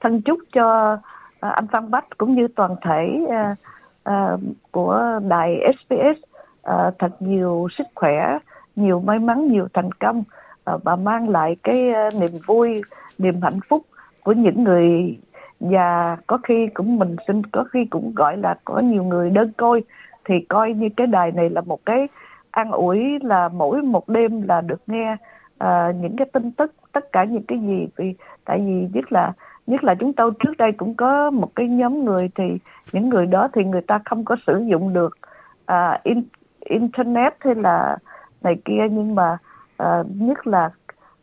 thân 0.00 0.22
chúc 0.22 0.38
cho 0.52 0.96
à, 1.40 1.48
anh 1.50 1.66
Phan 1.66 1.90
Bách 1.90 2.18
cũng 2.18 2.34
như 2.34 2.48
toàn 2.48 2.76
thể 2.82 3.26
à, 3.30 3.56
à, 4.04 4.36
của 4.70 5.20
đài 5.28 5.60
SPS 5.78 6.24
à, 6.62 6.90
thật 6.98 7.22
nhiều 7.22 7.68
sức 7.78 7.86
khỏe, 7.94 8.38
nhiều 8.76 9.00
may 9.00 9.18
mắn, 9.18 9.48
nhiều 9.48 9.68
thành 9.74 9.92
công 9.92 10.24
à, 10.64 10.74
và 10.84 10.96
mang 10.96 11.28
lại 11.28 11.56
cái 11.62 11.92
à, 11.92 12.10
niềm 12.20 12.30
vui, 12.46 12.82
niềm 13.18 13.40
hạnh 13.42 13.60
phúc 13.68 13.82
của 14.24 14.32
những 14.32 14.64
người 14.64 15.18
và 15.60 16.16
có 16.26 16.38
khi 16.42 16.68
cũng 16.74 16.98
mình 16.98 17.16
xin 17.26 17.42
có 17.46 17.64
khi 17.72 17.84
cũng 17.84 18.12
gọi 18.16 18.36
là 18.36 18.54
có 18.64 18.78
nhiều 18.78 19.04
người 19.04 19.30
đơn 19.30 19.52
côi. 19.56 19.82
Thì 20.24 20.34
coi 20.48 20.72
như 20.72 20.88
cái 20.96 21.06
đài 21.06 21.32
này 21.32 21.50
là 21.50 21.60
một 21.60 21.80
cái 21.86 22.08
an 22.50 22.70
ủi 22.70 23.18
là 23.22 23.48
mỗi 23.48 23.82
một 23.82 24.08
đêm 24.08 24.42
là 24.42 24.60
được 24.60 24.82
nghe 24.86 25.16
uh, 25.64 25.96
những 25.96 26.16
cái 26.16 26.26
tin 26.32 26.52
tức 26.52 26.74
tất 26.92 27.12
cả 27.12 27.24
những 27.24 27.42
cái 27.48 27.58
gì. 27.58 27.88
Vì 27.96 28.14
tại 28.44 28.58
vì 28.58 28.88
nhất 28.92 29.12
là 29.12 29.32
nhất 29.66 29.84
là 29.84 29.94
chúng 29.94 30.12
tôi 30.12 30.30
trước 30.38 30.56
đây 30.58 30.72
cũng 30.72 30.94
có 30.94 31.30
một 31.30 31.50
cái 31.54 31.68
nhóm 31.68 32.04
người 32.04 32.30
thì 32.34 32.44
những 32.92 33.08
người 33.08 33.26
đó 33.26 33.48
thì 33.52 33.64
người 33.64 33.80
ta 33.80 34.00
không 34.04 34.24
có 34.24 34.36
sử 34.46 34.58
dụng 34.58 34.92
được 34.92 35.18
uh, 35.72 36.02
in, 36.02 36.22
internet 36.60 37.34
hay 37.40 37.54
là 37.54 37.96
này 38.42 38.56
kia. 38.64 38.82
Nhưng 38.90 39.14
mà 39.14 39.38
uh, 39.82 40.06
nhất 40.14 40.46
là 40.46 40.70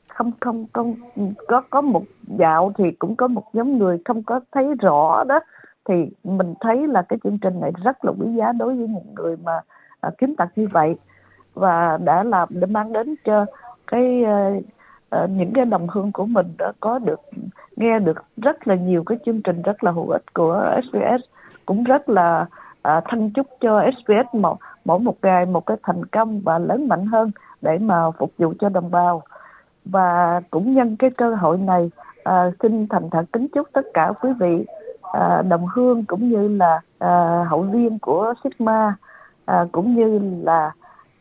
không 0.08 0.32
không 0.40 0.66
không 0.74 0.96
có 1.48 1.62
có 1.70 1.82
một 1.82 2.04
dạo 2.28 2.72
thì 2.78 2.92
cũng 2.92 3.16
có 3.16 3.28
một 3.28 3.44
nhóm 3.54 3.78
người 3.78 4.02
không 4.06 4.24
có 4.24 4.40
thấy 4.52 4.76
rõ 4.82 5.24
đó. 5.24 5.40
Thì 5.90 6.10
mình 6.24 6.54
thấy 6.62 6.88
là 6.88 7.02
cái 7.02 7.20
chương 7.24 7.38
trình 7.38 7.60
này 7.60 7.72
rất 7.84 8.06
là 8.06 8.12
quý 8.20 8.28
giá 8.36 8.52
đối 8.52 8.76
với 8.76 8.88
những 8.88 9.16
người 9.16 9.36
mà 9.44 9.60
uh, 10.08 10.18
kiếm 10.18 10.36
tật 10.36 10.50
như 10.56 10.68
vậy 10.72 10.96
và 11.56 11.98
đã 11.98 12.24
làm 12.24 12.50
để 12.52 12.68
mang 12.68 12.94
đến 12.94 13.16
cho 13.26 13.46
cái 13.88 14.24
uh, 14.24 14.64
uh, 15.24 15.30
những 15.30 15.54
cái 15.54 15.66
đồng 15.66 15.88
hương 15.88 16.12
của 16.12 16.26
mình 16.26 16.48
đã 16.58 16.72
có 16.80 17.00
được 17.00 17.20
nghe 17.76 18.00
được 18.00 18.24
rất 18.38 18.68
là 18.68 18.76
nhiều 18.76 19.04
cái 19.04 19.18
chương 19.26 19.42
trình 19.42 19.62
rất 19.62 19.84
là 19.84 19.92
hữu 19.92 20.10
ích 20.10 20.34
của 20.34 20.82
SBS 20.84 21.24
cũng 21.66 21.84
rất 21.84 22.10
là 22.10 22.46
à, 22.82 22.98
uh, 22.98 23.04
thân 23.10 23.32
chúc 23.36 23.48
cho 23.62 23.84
SBS 23.98 24.36
một 24.36 24.58
mỗi 24.86 25.00
một 25.00 25.16
ngày 25.22 25.46
một 25.46 25.66
cái 25.66 25.78
thành 25.84 26.06
công 26.06 26.42
và 26.42 26.60
lớn 26.60 26.88
mạnh 26.88 27.06
hơn 27.06 27.32
để 27.62 27.78
mà 27.78 28.12
phục 28.12 28.32
vụ 28.38 28.54
cho 28.60 28.70
đồng 28.70 28.92
bào. 28.92 29.22
Và 29.86 30.42
cũng 30.50 30.74
nhân 30.74 30.96
cái 31.00 31.10
cơ 31.10 31.36
hội 31.36 31.58
này 31.58 31.92
à, 32.24 32.52
xin 32.62 32.88
thành 32.88 33.10
thật 33.10 33.26
kính 33.34 33.48
chúc 33.48 33.68
tất 33.74 33.86
cả 33.94 34.12
quý 34.22 34.30
vị 34.40 34.66
à, 35.02 35.42
đồng 35.42 35.68
hương 35.68 36.06
cũng 36.06 36.30
như 36.30 36.48
là 36.48 36.82
à, 37.00 37.46
hậu 37.50 37.62
viên 37.62 38.00
của 38.00 38.34
Sigma 38.44 38.96
à, 39.46 39.66
cũng 39.72 39.96
như 39.96 40.20
là 40.44 40.72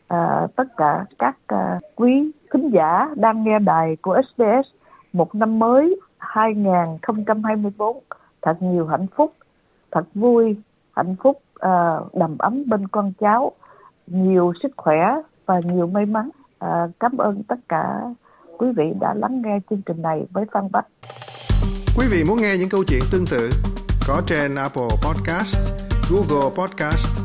à, 0.07 0.47
tất 0.55 0.77
cả 0.77 1.05
các 1.19 1.37
à, 1.47 1.79
quý 1.95 2.31
khán 2.49 2.69
giả 2.69 3.09
đang 3.15 3.43
nghe 3.43 3.59
đài 3.59 3.95
của 4.01 4.21
SBS 4.29 4.75
một 5.13 5.35
năm 5.35 5.59
mới 5.59 5.99
2024 6.17 7.99
thật 8.41 8.57
nhiều 8.61 8.87
hạnh 8.87 9.07
phúc 9.15 9.33
thật 9.91 10.05
vui 10.13 10.55
hạnh 10.95 11.15
phúc 11.23 11.41
à, 11.59 11.99
đầm 12.13 12.37
ấm 12.37 12.63
bên 12.69 12.87
con 12.87 13.13
cháu. 13.19 13.51
Nhiều 14.07 14.53
sức 14.63 14.71
khỏe 14.77 14.97
và 15.45 15.59
nhiều 15.63 15.87
may 15.87 16.05
mắn. 16.05 16.29
À, 16.59 16.87
cảm 16.99 17.17
ơn 17.17 17.43
tất 17.43 17.59
cả 17.69 18.01
quý 18.57 18.67
vị 18.77 18.83
đã 19.01 19.13
lắng 19.13 19.41
nghe 19.45 19.59
chương 19.69 19.81
trình 19.85 20.01
này 20.01 20.25
với 20.31 20.45
Phan 20.53 20.71
Bách. 20.71 20.85
Quý 21.97 22.05
vị 22.11 22.23
muốn 22.27 22.37
nghe 22.41 22.57
những 22.59 22.69
câu 22.69 22.83
chuyện 22.87 23.01
tương 23.11 23.25
tự 23.31 23.49
có 24.07 24.21
trên 24.27 24.55
Apple 24.55 24.89
Podcast, 25.05 25.57
Google 26.11 26.49
Podcast, 26.55 27.24